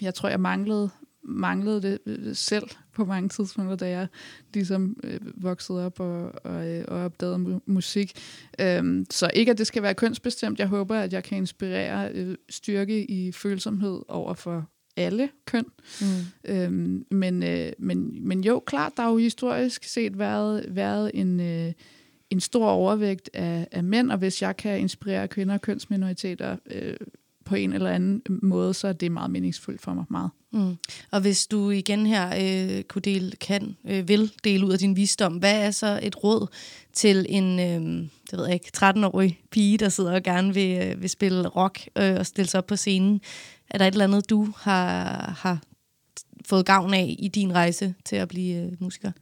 [0.00, 0.90] jeg tror, jeg manglede,
[1.22, 4.06] manglede det øh, selv på mange tidspunkter, da jeg
[4.54, 8.12] ligesom øh, voksede op og, og, øh, og opdagede mu- musik.
[8.60, 10.58] Øhm, så ikke, at det skal være kønsbestemt.
[10.58, 15.66] Jeg håber, at jeg kan inspirere øh, styrke i følsomhed over for alle køn.
[16.00, 16.06] Mm.
[16.44, 21.40] Øhm, men, øh, men, men jo, klart, der har jo historisk set været, været en,
[21.40, 21.72] øh,
[22.30, 26.96] en stor overvægt af, af mænd, og hvis jeg kan inspirere kvinder og kønsminoriteter øh,
[27.44, 30.30] på en eller anden måde, så er det meget meningsfuldt for mig meget.
[30.52, 30.76] Mm.
[31.10, 34.96] Og hvis du igen her øh, kunne dele, kan, øh, vil dele ud af din
[34.96, 36.46] visdom, hvad er så et råd
[36.92, 41.02] til en, øh, det ved jeg ikke, 13-årig pige, der sidder og gerne vil, øh,
[41.02, 43.20] vil spille rock øh, og stille sig op på scenen?
[43.70, 45.62] Er der et eller andet, du har, har
[46.44, 49.12] fået gavn af i din rejse til at blive øh, musiker?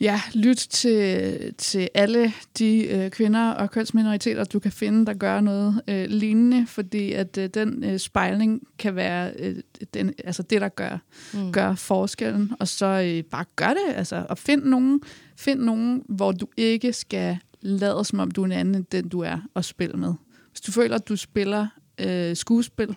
[0.00, 5.40] Ja, lyt til, til alle de øh, kvinder og kønsminoriteter, du kan finde, der gør
[5.40, 9.56] noget øh, lignende, fordi at øh, den øh, spejling kan være øh,
[9.94, 10.98] den, altså det, der gør,
[11.34, 11.52] mm.
[11.52, 12.52] gør forskellen.
[12.60, 15.00] Og så øh, bare gør det, altså, og find nogen,
[15.36, 19.08] find nogen, hvor du ikke skal lade som om du er en anden end den,
[19.08, 20.14] du er, og spille med.
[20.50, 21.66] Hvis du føler, at du spiller
[22.00, 22.96] øh, skuespil,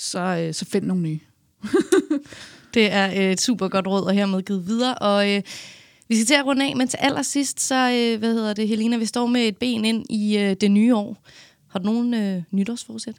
[0.00, 1.20] så, øh, så find nogle nye.
[2.74, 4.94] Det er øh, et super godt råd, og hermed givet videre.
[4.94, 5.42] Og øh,
[6.08, 8.96] vi skal til at runde af, men til allersidst, så øh, hvad hedder det, Helena,
[8.96, 11.24] vi står med et ben ind i øh, det nye år.
[11.68, 13.14] Har du nogen øh, nytårsforsæt?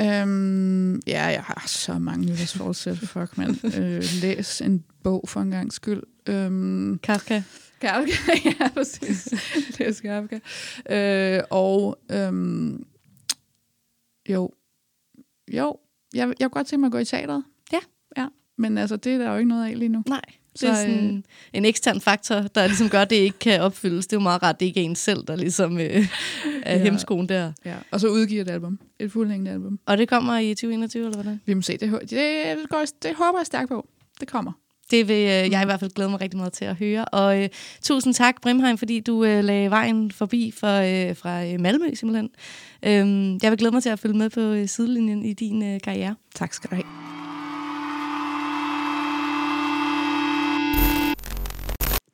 [0.00, 2.98] Øhm, ja, jeg har så mange nytårsforsæt.
[3.12, 3.76] Fuck, mand.
[3.78, 6.02] Øh, læs en bog for en gang skyld.
[6.26, 7.42] Øhm, Kafka?
[7.80, 8.12] Kafka,
[8.60, 9.28] ja, præcis.
[9.78, 10.38] Læs Kafka.
[10.90, 12.84] Øh, og øhm,
[14.28, 14.50] jo,
[15.52, 15.76] jo,
[16.14, 17.44] jeg, jeg kunne godt tænke mig at gå i teateret.
[17.72, 17.78] Ja.
[18.16, 18.26] Ja,
[18.58, 20.02] men altså, det er der jo ikke noget af lige nu.
[20.06, 20.20] Nej.
[20.60, 23.60] Det er Så, øh, sådan en ekstern faktor, der ligesom gør, at det ikke kan
[23.60, 24.06] opfyldes.
[24.06, 26.06] Det er jo meget rart, det ikke er en selv, der ligesom øh,
[26.62, 26.82] er Ja.
[26.82, 27.52] hemskoen der.
[27.64, 27.74] Ja.
[27.90, 28.78] Og så udgiver et album.
[28.98, 29.78] Et fuldhængende album.
[29.86, 31.40] Og det kommer i 2021, eller hvordan?
[31.46, 31.72] Vi må se.
[31.72, 33.88] Det, det, det, går, det håber jeg stærkt på.
[34.20, 34.52] Det kommer.
[34.90, 37.04] Det vil øh, jeg i hvert fald glæde mig rigtig meget til at høre.
[37.04, 37.48] Og øh,
[37.82, 40.76] tusind tak, Brimheim, fordi du øh, lagde vejen forbi for,
[41.10, 42.30] øh, fra øh, Malmø simpelthen.
[42.82, 45.80] Øhm, jeg vil glæde mig til at følge med på øh, sidelinjen i din øh,
[45.80, 46.14] karriere.
[46.34, 46.86] Tak skal du have.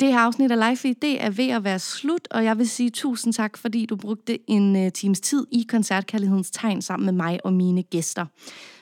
[0.00, 2.68] Det her afsnit af Live Feed, det er ved at være slut, og jeg vil
[2.68, 7.12] sige tusind tak, fordi du brugte en uh, times tid i Koncertkærlighedens Tegn sammen med
[7.12, 8.26] mig og mine gæster.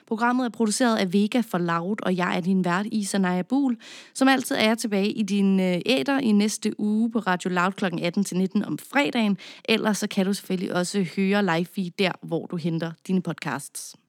[0.06, 3.76] Programmet er produceret af Vega for Loud, og jeg er din vært, Isa Naja Buhl.
[4.14, 7.72] Som altid er jeg tilbage i din æter æder i næste uge på Radio Loud
[7.72, 7.84] kl.
[7.84, 9.38] 18-19 om fredagen.
[9.68, 13.96] Ellers så kan du selvfølgelig også høre Live Feed der, hvor du henter dine podcasts.